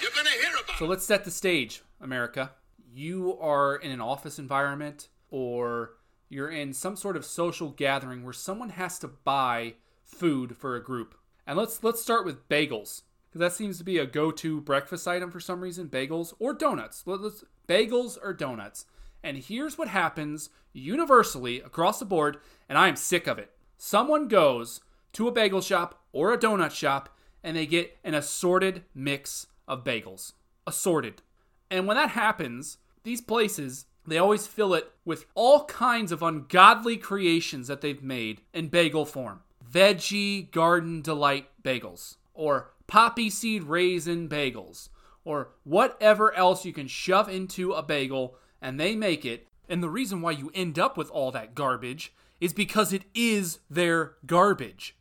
[0.00, 2.52] you're going to hear about So, let's set the stage, America.
[2.90, 5.96] You are in an office environment or
[6.28, 9.74] you're in some sort of social gathering where someone has to buy
[10.08, 11.14] food for a group.
[11.46, 15.30] And let's let's start with bagels because that seems to be a go-to breakfast item
[15.30, 15.88] for some reason.
[15.88, 17.04] Bagels or donuts.
[17.06, 18.86] Let's, bagels or donuts.
[19.22, 22.38] And here's what happens universally across the board,
[22.68, 23.50] and I am sick of it.
[23.76, 24.80] Someone goes
[25.12, 29.84] to a bagel shop or a donut shop and they get an assorted mix of
[29.84, 30.32] bagels.
[30.66, 31.22] Assorted.
[31.70, 36.96] And when that happens, these places they always fill it with all kinds of ungodly
[36.96, 39.40] creations that they've made in bagel form
[39.70, 44.88] veggie garden delight bagels or poppy seed raisin bagels
[45.24, 49.46] or whatever else you can shove into a bagel and they make it.
[49.68, 53.58] And the reason why you end up with all that garbage is because it is
[53.68, 54.96] their garbage.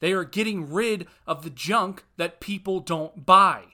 [0.00, 3.64] They are getting rid of the junk that people don't buy.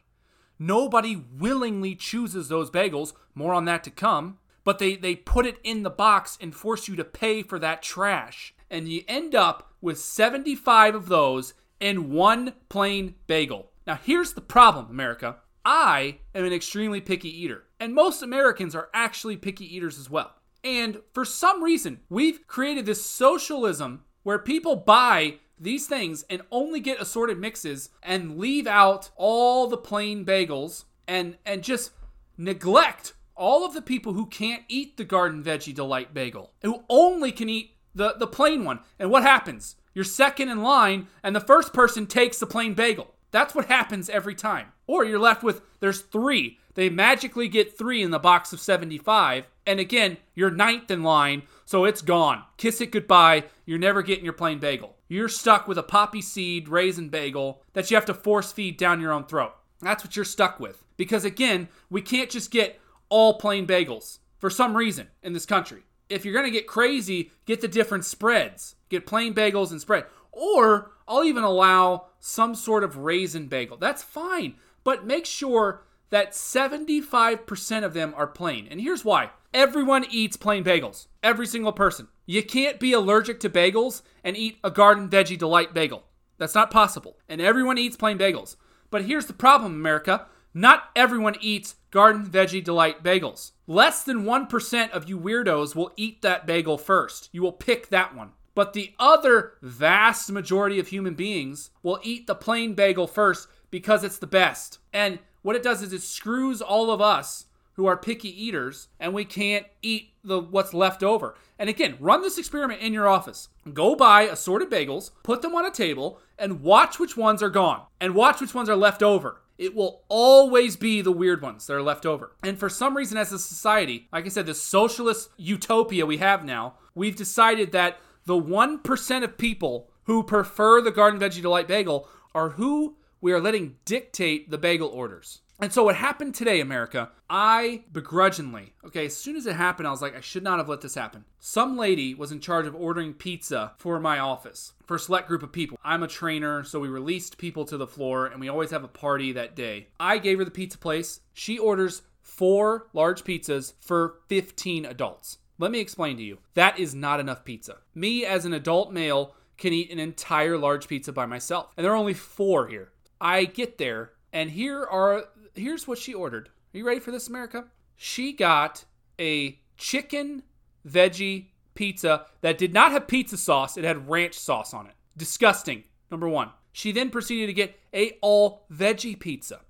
[0.59, 5.59] Nobody willingly chooses those bagels, more on that to come, but they, they put it
[5.65, 9.73] in the box and force you to pay for that trash and you end up
[9.85, 13.71] with 75 of those in one plain bagel.
[13.87, 15.37] Now, here's the problem, America.
[15.63, 20.33] I am an extremely picky eater, and most Americans are actually picky eaters as well.
[20.65, 26.81] And for some reason, we've created this socialism where people buy these things and only
[26.81, 31.93] get assorted mixes and leave out all the plain bagels and and just
[32.39, 37.31] neglect all of the people who can't eat the garden veggie delight bagel who only
[37.31, 38.81] can eat the the plain one.
[38.99, 39.77] And what happens?
[39.95, 43.15] You're second in line and the first person takes the plain bagel.
[43.31, 44.69] That's what happens every time.
[44.87, 46.59] Or you're left with there's three.
[46.75, 51.43] They magically get three in the box of 75 and again you're ninth in line
[51.65, 52.43] so it's gone.
[52.57, 53.45] Kiss it goodbye.
[53.65, 54.97] You're never getting your plain bagel.
[55.09, 59.01] You're stuck with a poppy seed raisin bagel that you have to force feed down
[59.01, 59.53] your own throat.
[59.81, 60.85] That's what you're stuck with.
[60.97, 65.83] Because again, we can't just get all plain bagels for some reason in this country.
[66.09, 68.77] If you're going to get crazy, get the different spreads.
[68.89, 70.05] Get plain bagels and spread.
[70.33, 73.77] Or I'll even allow some sort of raisin bagel.
[73.77, 74.55] That's fine.
[74.83, 78.69] But make sure that 75% of them are plain.
[78.71, 81.07] And here's why everyone eats plain bagels.
[81.23, 82.09] Every single person.
[82.27, 86.05] You can't be allergic to bagels and eat a Garden Veggie Delight bagel.
[86.39, 87.19] That's not possible.
[87.29, 88.57] And everyone eats plain bagels.
[88.91, 90.27] But here's the problem, America.
[90.57, 93.51] Not everyone eats Garden Veggie Delight bagels.
[93.67, 97.29] Less than 1% of you weirdos will eat that bagel first.
[97.33, 98.31] You will pick that one.
[98.55, 104.05] But the other vast majority of human beings will eat the plain bagel first because
[104.05, 104.79] it's the best.
[104.93, 109.13] And what it does is it screws all of us who are picky eaters and
[109.13, 111.35] we can't eat the what's left over.
[111.59, 113.49] And again, run this experiment in your office.
[113.73, 117.83] Go buy assorted bagels, put them on a table, and watch which ones are gone
[118.01, 119.41] and watch which ones are left over.
[119.57, 122.37] It will always be the weird ones that are left over.
[122.43, 126.45] And for some reason, as a society, like I said, the socialist utopia we have
[126.45, 132.09] now, we've decided that the 1% of people who prefer the Garden Veggie Delight bagel
[132.35, 135.41] are who we are letting dictate the bagel orders.
[135.61, 139.93] And so what happened today, America, I begrudgingly, okay, as soon as it happened, I
[139.93, 141.25] was like, I should not have let this happen.
[141.39, 145.43] Some lady was in charge of ordering pizza for my office for a select group
[145.43, 145.79] of people.
[145.85, 148.89] I'm a trainer, so we released people to the floor and we always have a
[148.89, 149.89] party that day.
[150.01, 151.21] I gave her the pizza place.
[151.33, 155.39] She orders four large pizzas for 15 adults.
[155.59, 156.39] Let me explain to you.
[156.55, 157.79] That is not enough pizza.
[157.95, 161.73] Me, as an adult male, can eat an entire large pizza by myself.
[161.77, 162.91] And there are only four here.
[163.21, 166.49] I get there, and here are here's what she ordered.
[166.75, 167.65] Are you ready for this, America?
[167.97, 168.85] She got
[169.19, 170.43] a chicken
[170.87, 173.77] veggie pizza that did not have pizza sauce.
[173.77, 174.95] It had ranch sauce on it.
[175.17, 175.85] Disgusting.
[176.11, 176.51] Number one.
[176.73, 179.61] She then proceeded to get a all veggie pizza.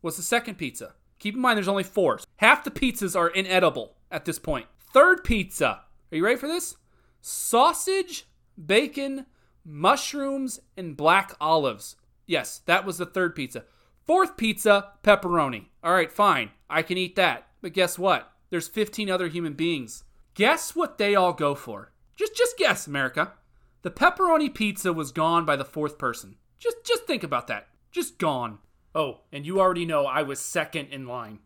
[0.00, 0.94] What's the second pizza?
[1.18, 2.20] Keep in mind there's only four.
[2.36, 4.66] Half the pizzas are inedible at this point.
[4.92, 5.82] Third pizza.
[6.10, 6.76] Are you ready for this?
[7.20, 8.26] Sausage,
[8.64, 9.26] bacon,
[9.64, 11.96] mushrooms, and black olives.
[12.26, 13.64] Yes, that was the third pizza.
[14.08, 15.66] Fourth pizza, pepperoni.
[15.84, 16.52] All right, fine.
[16.70, 17.46] I can eat that.
[17.60, 18.32] But guess what?
[18.48, 20.02] There's 15 other human beings.
[20.32, 21.92] Guess what they all go for?
[22.16, 23.34] Just just guess, America.
[23.82, 26.36] The pepperoni pizza was gone by the fourth person.
[26.58, 27.68] Just just think about that.
[27.92, 28.60] Just gone.
[28.94, 31.40] Oh, and you already know I was second in line.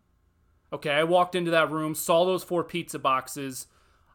[0.72, 3.66] Okay, I walked into that room, saw those four pizza boxes.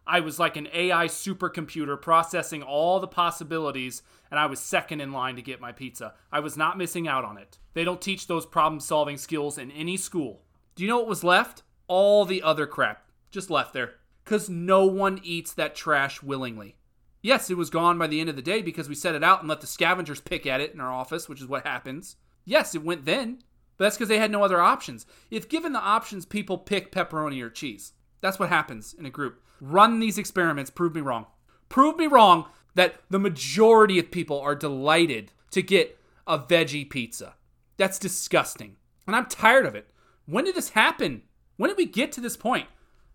[0.07, 5.11] I was like an AI supercomputer processing all the possibilities, and I was second in
[5.11, 6.13] line to get my pizza.
[6.31, 7.57] I was not missing out on it.
[7.77, 10.41] They don't teach those problem solving skills in any school.
[10.73, 11.61] Do you know what was left?
[11.85, 13.05] All the other crap.
[13.29, 13.97] Just left there.
[14.23, 16.77] Because no one eats that trash willingly.
[17.21, 19.41] Yes, it was gone by the end of the day because we set it out
[19.41, 22.15] and let the scavengers pick at it in our office, which is what happens.
[22.45, 23.43] Yes, it went then,
[23.77, 25.05] but that's because they had no other options.
[25.29, 27.93] If given the options, people pick pepperoni or cheese.
[28.21, 29.39] That's what happens in a group.
[29.61, 31.27] Run these experiments, prove me wrong.
[31.69, 37.35] Prove me wrong that the majority of people are delighted to get a veggie pizza.
[37.77, 38.75] That's disgusting.
[39.05, 39.87] And I'm tired of it.
[40.25, 41.23] When did this happen?
[41.55, 42.67] When did we get to this point?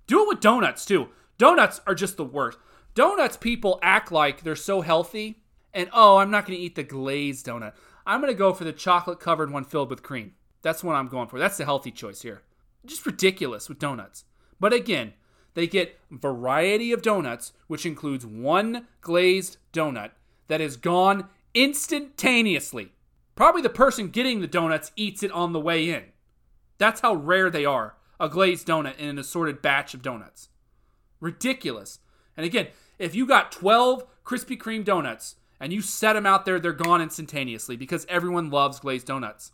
[0.06, 1.08] Do it with donuts too.
[1.38, 2.58] Donuts are just the worst.
[2.94, 5.42] Donuts people act like they're so healthy
[5.74, 7.72] and oh, I'm not going to eat the glazed donut.
[8.06, 10.34] I'm going to go for the chocolate covered one filled with cream.
[10.60, 11.38] That's what I'm going for.
[11.38, 12.42] That's the healthy choice here.
[12.84, 14.24] Just ridiculous with donuts.
[14.60, 15.14] But again,
[15.54, 20.10] they get variety of donuts, which includes one glazed donut
[20.48, 22.92] that is gone instantaneously.
[23.42, 26.04] Probably the person getting the donuts eats it on the way in.
[26.78, 30.50] That's how rare they are, a glazed donut in an assorted batch of donuts.
[31.18, 31.98] Ridiculous.
[32.36, 32.68] And again,
[33.00, 37.02] if you got 12 Krispy Kreme donuts and you set them out there, they're gone
[37.02, 39.50] instantaneously because everyone loves glazed donuts.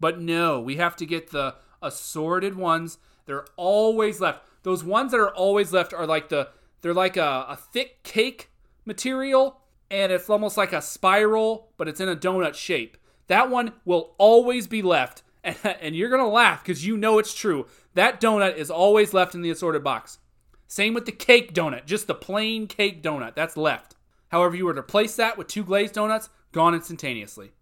[0.00, 2.98] But no, we have to get the assorted ones.
[3.26, 4.42] They're always left.
[4.64, 6.48] Those ones that are always left are like the
[6.80, 8.50] they're like a, a thick cake
[8.84, 9.60] material
[9.92, 12.96] and it's almost like a spiral, but it's in a donut shape.
[13.28, 17.18] That one will always be left And, and you're going to laugh because you know
[17.18, 17.66] it's true.
[17.94, 20.18] That donut is always left in the assorted box.
[20.66, 23.34] Same with the cake donut, just the plain cake donut.
[23.34, 23.94] That's left.
[24.28, 27.52] However, you were to replace that with two glazed donuts, gone instantaneously.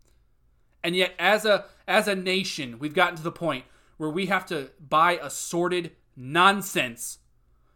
[0.83, 3.65] And yet, as a as a nation, we've gotten to the point
[3.97, 7.19] where we have to buy assorted nonsense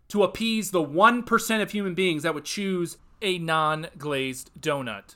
[0.08, 5.14] to appease the 1% of human beings that would choose a non glazed donut.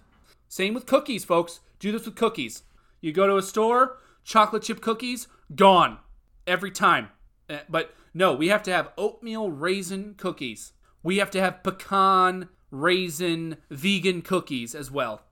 [0.49, 1.61] Same with cookies, folks.
[1.85, 2.63] Do this with cookies.
[3.03, 5.99] You go to a store, chocolate chip cookies, gone
[6.47, 7.11] every time.
[7.51, 10.73] Eh, But no, we have to have oatmeal raisin cookies.
[11.03, 15.25] We have to have pecan raisin vegan cookies as well.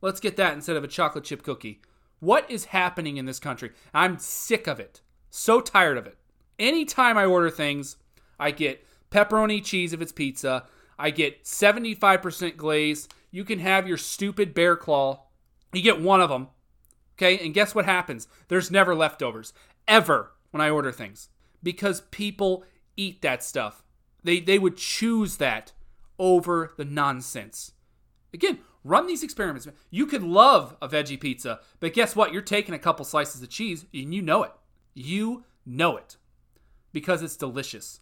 [0.00, 1.82] Let's get that instead of a chocolate chip cookie.
[2.20, 3.72] What is happening in this country?
[3.92, 5.02] I'm sick of it.
[5.28, 6.16] So tired of it.
[6.58, 7.98] Anytime I order things,
[8.40, 10.64] I get pepperoni cheese if it's pizza.
[10.98, 13.10] I get 75% glaze.
[13.30, 15.24] You can have your stupid bear claw.
[15.72, 16.48] You get one of them.
[17.16, 18.28] Okay, and guess what happens?
[18.48, 19.52] There's never leftovers.
[19.86, 21.28] Ever when I order things.
[21.62, 22.64] Because people
[22.96, 23.82] eat that stuff.
[24.22, 25.72] They they would choose that
[26.18, 27.72] over the nonsense.
[28.32, 29.68] Again, run these experiments.
[29.90, 32.32] You could love a veggie pizza, but guess what?
[32.32, 34.52] You're taking a couple slices of cheese and you know it.
[34.94, 36.16] You know it.
[36.92, 38.00] Because it's delicious.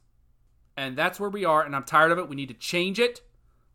[0.77, 2.29] And that's where we are, and I'm tired of it.
[2.29, 3.23] We need to change it.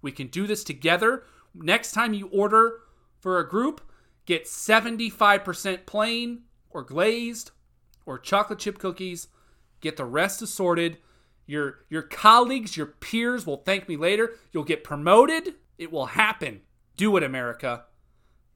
[0.01, 1.23] We can do this together.
[1.53, 2.79] Next time you order
[3.21, 3.81] for a group,
[4.25, 6.41] get 75% plain
[6.71, 7.51] or glazed
[8.05, 9.27] or chocolate chip cookies.
[9.79, 10.97] Get the rest assorted.
[11.45, 14.35] Your your colleagues, your peers will thank me later.
[14.51, 15.55] You'll get promoted.
[15.77, 16.61] It will happen.
[16.97, 17.85] Do it, America.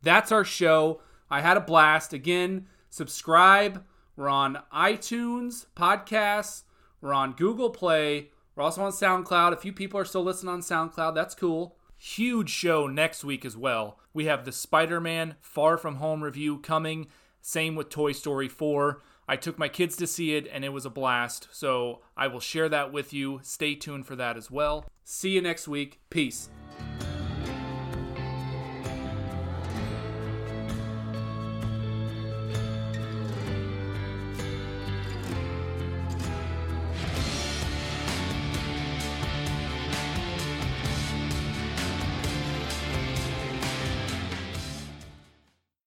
[0.02, 1.02] That's our show.
[1.30, 2.14] I had a blast.
[2.14, 3.84] Again, subscribe.
[4.16, 6.64] We're on iTunes, podcasts.
[7.02, 8.30] We're on Google Play.
[8.56, 9.52] We're also on SoundCloud.
[9.52, 11.16] A few people are still listening on SoundCloud.
[11.16, 11.78] That's cool.
[12.06, 13.98] Huge show next week as well.
[14.14, 17.08] We have the Spider Man Far From Home review coming.
[17.42, 19.02] Same with Toy Story 4.
[19.28, 21.48] I took my kids to see it and it was a blast.
[21.52, 23.40] So I will share that with you.
[23.42, 24.86] Stay tuned for that as well.
[25.04, 26.00] See you next week.
[26.12, 26.48] Peace.